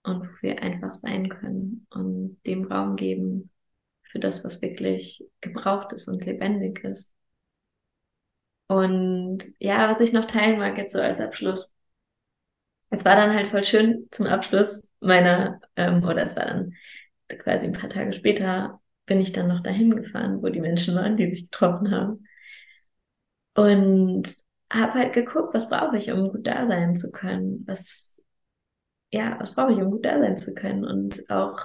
und 0.03 0.23
wo 0.27 0.31
wir 0.41 0.61
einfach 0.61 0.95
sein 0.95 1.29
können 1.29 1.85
und 1.91 2.39
dem 2.45 2.65
Raum 2.65 2.95
geben 2.95 3.51
für 4.03 4.19
das, 4.19 4.43
was 4.43 4.61
wirklich 4.61 5.23
gebraucht 5.41 5.93
ist 5.93 6.07
und 6.07 6.25
lebendig 6.25 6.83
ist. 6.83 7.15
Und 8.67 9.39
ja, 9.59 9.89
was 9.89 9.99
ich 9.99 10.13
noch 10.13 10.25
teilen 10.25 10.57
mag 10.57 10.77
jetzt 10.77 10.93
so 10.93 10.99
als 11.01 11.19
Abschluss. 11.19 11.70
Es 12.91 13.06
war 13.06 13.17
dann 13.17 13.36
halt 13.36 13.47
voll 13.47 13.63
schön 13.65 14.08
zum 14.12 14.27
Abschluss 14.27 14.88
meiner, 15.01 15.62
ähm, 15.77 16.04
oder 16.04 16.23
es 16.23 16.36
war 16.38 16.45
dann 16.45 16.73
quasi 17.39 17.67
ein 17.67 17.73
paar 17.73 17.89
Tage 17.89 18.13
später, 18.13 18.82
bin 19.08 19.21
ich 19.21 19.34
dann 19.34 19.49
noch 19.49 19.63
dahin 19.63 19.95
gefahren, 19.95 20.43
wo 20.43 20.49
die 20.49 20.62
Menschen 20.62 20.95
waren, 20.95 21.17
die 21.17 21.30
sich 21.30 21.51
getroffen 21.51 21.91
haben. 21.91 22.25
Und 23.56 24.23
habe 24.71 24.93
halt 24.93 25.13
geguckt, 25.13 25.54
was 25.54 25.69
brauche 25.69 25.97
ich, 25.97 26.12
um 26.12 26.30
gut 26.32 26.47
da 26.47 26.65
sein 26.67 26.95
zu 26.95 27.12
können. 27.12 27.63
Was, 27.67 28.21
ja, 29.12 29.38
was 29.39 29.54
brauche 29.56 29.73
ich, 29.73 29.80
um 29.80 29.91
gut 29.91 30.06
da 30.06 30.19
sein 30.19 30.38
zu 30.38 30.54
können? 30.56 30.86
Und 30.86 31.30
auch, 31.32 31.60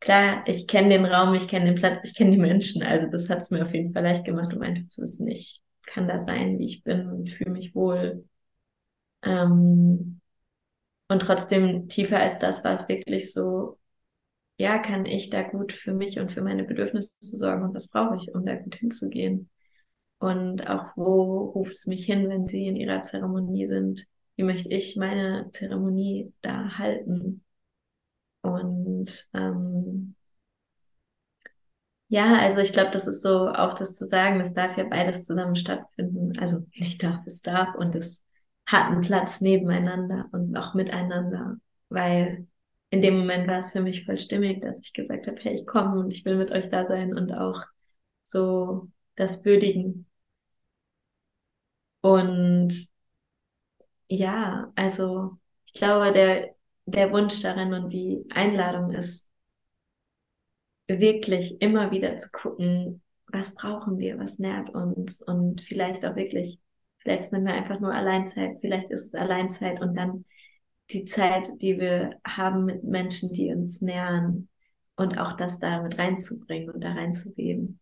klar, 0.00 0.44
ich 0.46 0.68
kenne 0.68 0.90
den 0.90 1.06
Raum, 1.06 1.34
ich 1.34 1.48
kenne 1.48 1.66
den 1.66 1.76
Platz, 1.76 2.00
ich 2.04 2.16
kenne 2.16 2.32
die 2.32 2.38
Menschen. 2.38 2.82
Also 2.82 3.08
das 3.10 3.30
hat 3.30 3.40
es 3.42 3.50
mir 3.52 3.64
auf 3.64 3.74
jeden 3.74 3.94
Fall 3.94 4.04
leicht 4.04 4.24
gemacht, 4.26 4.54
um 4.54 4.62
einfach 4.62 4.88
zu 4.88 5.02
wissen, 5.02 5.28
ich 5.28 5.62
kann 5.86 6.08
da 6.08 6.22
sein, 6.22 6.58
wie 6.60 6.66
ich 6.66 6.84
bin 6.84 7.08
und 7.08 7.30
fühle 7.30 7.52
mich 7.52 7.74
wohl. 7.76 8.24
Ähm, 9.22 10.15
und 11.08 11.20
trotzdem 11.20 11.88
tiefer 11.88 12.20
als 12.20 12.38
das 12.38 12.64
war 12.64 12.74
es 12.74 12.88
wirklich 12.88 13.32
so, 13.32 13.78
ja, 14.58 14.78
kann 14.78 15.06
ich 15.06 15.30
da 15.30 15.42
gut 15.42 15.72
für 15.72 15.92
mich 15.92 16.18
und 16.18 16.32
für 16.32 16.42
meine 16.42 16.64
Bedürfnisse 16.64 17.12
sorgen 17.20 17.64
und 17.64 17.74
was 17.74 17.88
brauche 17.88 18.16
ich, 18.16 18.34
um 18.34 18.44
da 18.46 18.56
gut 18.56 18.76
hinzugehen? 18.76 19.50
Und 20.18 20.66
auch 20.66 20.96
wo 20.96 21.50
ruft 21.50 21.74
es 21.74 21.86
mich 21.86 22.06
hin, 22.06 22.28
wenn 22.28 22.48
sie 22.48 22.66
in 22.66 22.76
ihrer 22.76 23.02
Zeremonie 23.02 23.66
sind? 23.66 24.06
Wie 24.36 24.44
möchte 24.44 24.70
ich 24.70 24.96
meine 24.96 25.50
Zeremonie 25.52 26.32
da 26.42 26.78
halten? 26.78 27.44
Und 28.42 29.28
ähm, 29.34 30.14
ja, 32.08 32.38
also 32.38 32.58
ich 32.58 32.72
glaube, 32.72 32.90
das 32.92 33.06
ist 33.06 33.22
so 33.22 33.48
auch 33.48 33.74
das 33.74 33.96
zu 33.96 34.06
sagen, 34.06 34.40
es 34.40 34.52
darf 34.52 34.76
ja 34.76 34.84
beides 34.84 35.24
zusammen 35.24 35.56
stattfinden. 35.56 36.38
Also 36.38 36.64
nicht 36.74 37.02
darf, 37.02 37.26
es 37.26 37.42
darf 37.42 37.74
und 37.74 37.94
es 37.94 38.22
hat 38.66 38.86
einen 38.86 39.02
Platz 39.02 39.40
nebeneinander 39.40 40.28
und 40.32 40.56
auch 40.56 40.74
miteinander, 40.74 41.56
weil 41.88 42.46
in 42.90 43.02
dem 43.02 43.18
Moment 43.18 43.48
war 43.48 43.60
es 43.60 43.72
für 43.72 43.80
mich 43.80 44.04
voll 44.04 44.18
stimmig, 44.18 44.60
dass 44.62 44.80
ich 44.80 44.92
gesagt 44.92 45.26
habe, 45.26 45.38
hey, 45.40 45.54
ich 45.54 45.66
komme 45.66 46.00
und 46.00 46.12
ich 46.12 46.24
will 46.24 46.36
mit 46.36 46.50
euch 46.50 46.68
da 46.70 46.86
sein 46.86 47.16
und 47.16 47.32
auch 47.32 47.62
so 48.22 48.88
das 49.16 49.44
würdigen. 49.44 50.06
Und 52.00 52.88
ja, 54.08 54.72
also 54.76 55.38
ich 55.66 55.72
glaube, 55.74 56.12
der, 56.12 56.54
der 56.86 57.12
Wunsch 57.12 57.40
darin 57.42 57.74
und 57.74 57.90
die 57.90 58.24
Einladung 58.30 58.92
ist, 58.92 59.26
wirklich 60.88 61.60
immer 61.60 61.90
wieder 61.90 62.16
zu 62.18 62.30
gucken, 62.30 63.02
was 63.26 63.54
brauchen 63.54 63.98
wir, 63.98 64.18
was 64.18 64.38
nährt 64.38 64.70
uns 64.70 65.20
und 65.20 65.60
vielleicht 65.60 66.04
auch 66.06 66.16
wirklich, 66.16 66.60
vielleicht 67.06 67.32
nennen 67.32 67.46
wir 67.46 67.54
einfach 67.54 67.78
nur 67.78 67.94
Alleinzeit, 67.94 68.58
vielleicht 68.60 68.90
ist 68.90 69.06
es 69.06 69.14
Alleinzeit 69.14 69.80
und 69.80 69.94
dann 69.94 70.24
die 70.90 71.04
Zeit, 71.04 71.48
die 71.60 71.78
wir 71.78 72.18
haben 72.26 72.64
mit 72.64 72.82
Menschen, 72.82 73.32
die 73.32 73.52
uns 73.52 73.80
nähern 73.80 74.48
und 74.96 75.18
auch 75.18 75.34
das 75.36 75.58
da 75.60 75.82
mit 75.82 75.98
reinzubringen 75.98 76.70
und 76.70 76.80
da 76.82 76.92
reinzugeben. 76.92 77.78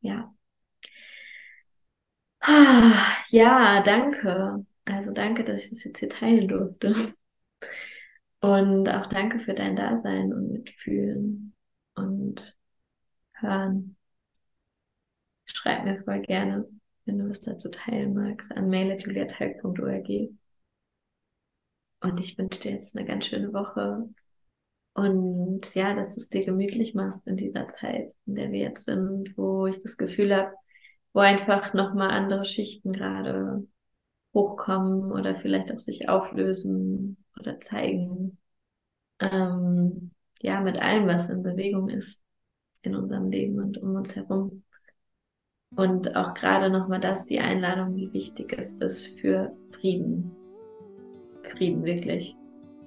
Ja. 0.00 0.34
Ja, 3.30 3.82
danke. 3.82 4.64
Also 4.84 5.12
danke, 5.12 5.44
dass 5.44 5.64
ich 5.64 5.70
das 5.70 5.84
jetzt 5.84 5.98
hier 6.00 6.08
teilen 6.08 6.48
durfte. 6.48 7.14
Und 8.40 8.88
auch 8.88 9.06
danke 9.06 9.40
für 9.40 9.54
dein 9.54 9.76
Dasein 9.76 10.32
und 10.32 10.52
Mitfühlen 10.52 11.54
und 11.94 12.56
Hören. 13.34 13.96
Schreib 15.46 15.84
mir 15.84 16.02
voll 16.04 16.20
gerne, 16.22 16.68
wenn 17.08 17.18
du 17.18 17.28
was 17.28 17.40
dazu 17.40 17.70
teilen 17.70 18.14
magst, 18.14 18.56
an 18.56 18.68
mail.juliatalk.org. 18.68 20.08
Und 22.00 22.20
ich 22.20 22.38
wünsche 22.38 22.60
dir 22.60 22.72
jetzt 22.72 22.96
eine 22.96 23.06
ganz 23.06 23.26
schöne 23.26 23.52
Woche. 23.52 24.08
Und 24.94 25.74
ja, 25.74 25.94
dass 25.94 26.14
du 26.14 26.20
es 26.20 26.28
dir 26.28 26.44
gemütlich 26.44 26.94
machst 26.94 27.26
in 27.26 27.36
dieser 27.36 27.68
Zeit, 27.68 28.12
in 28.26 28.34
der 28.34 28.52
wir 28.52 28.60
jetzt 28.60 28.84
sind, 28.84 29.36
wo 29.36 29.66
ich 29.66 29.80
das 29.80 29.96
Gefühl 29.96 30.34
habe, 30.34 30.52
wo 31.12 31.20
einfach 31.20 31.74
nochmal 31.74 32.10
andere 32.10 32.44
Schichten 32.44 32.92
gerade 32.92 33.66
hochkommen 34.34 35.10
oder 35.10 35.36
vielleicht 35.36 35.72
auch 35.72 35.80
sich 35.80 36.08
auflösen 36.08 37.16
oder 37.38 37.60
zeigen. 37.60 38.38
Ähm, 39.20 40.12
ja, 40.40 40.60
mit 40.60 40.78
allem, 40.78 41.08
was 41.08 41.30
in 41.30 41.42
Bewegung 41.42 41.88
ist 41.88 42.22
in 42.82 42.94
unserem 42.94 43.30
Leben 43.30 43.58
und 43.58 43.78
um 43.78 43.96
uns 43.96 44.14
herum. 44.14 44.62
Und 45.76 46.16
auch 46.16 46.34
gerade 46.34 46.70
nochmal 46.70 47.00
das, 47.00 47.26
die 47.26 47.40
Einladung, 47.40 47.94
wie 47.94 48.12
wichtig 48.12 48.54
es 48.56 48.72
ist 48.74 49.18
für 49.20 49.52
Frieden. 49.70 50.34
Frieden 51.42 51.84
wirklich 51.84 52.34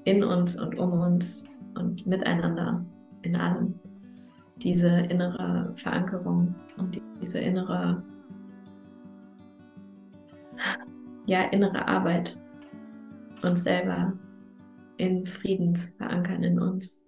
in 0.03 0.23
uns 0.23 0.59
und 0.59 0.77
um 0.77 0.93
uns 0.93 1.47
und 1.75 2.05
miteinander 2.05 2.85
in 3.21 3.35
allem. 3.35 3.79
Diese 4.57 4.87
innere 4.87 5.73
Verankerung 5.75 6.53
und 6.77 7.01
diese 7.21 7.39
innere, 7.39 8.03
ja, 11.25 11.43
innere 11.45 11.87
Arbeit, 11.87 12.37
uns 13.41 13.63
selber 13.63 14.13
in 14.97 15.25
Frieden 15.25 15.75
zu 15.75 15.91
verankern 15.93 16.43
in 16.43 16.59
uns. 16.59 17.01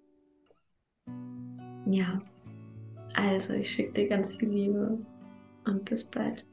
Ja, 1.86 2.20
also 3.14 3.52
ich 3.54 3.70
schicke 3.70 3.92
dir 3.92 4.08
ganz 4.08 4.36
viel 4.36 4.48
Liebe 4.48 4.98
und 5.66 5.84
bis 5.84 6.04
bald. 6.04 6.44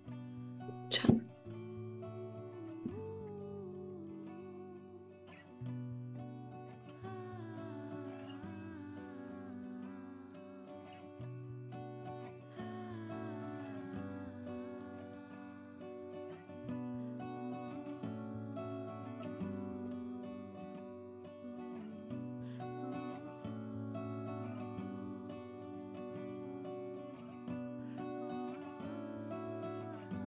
Ciao. 0.90 1.22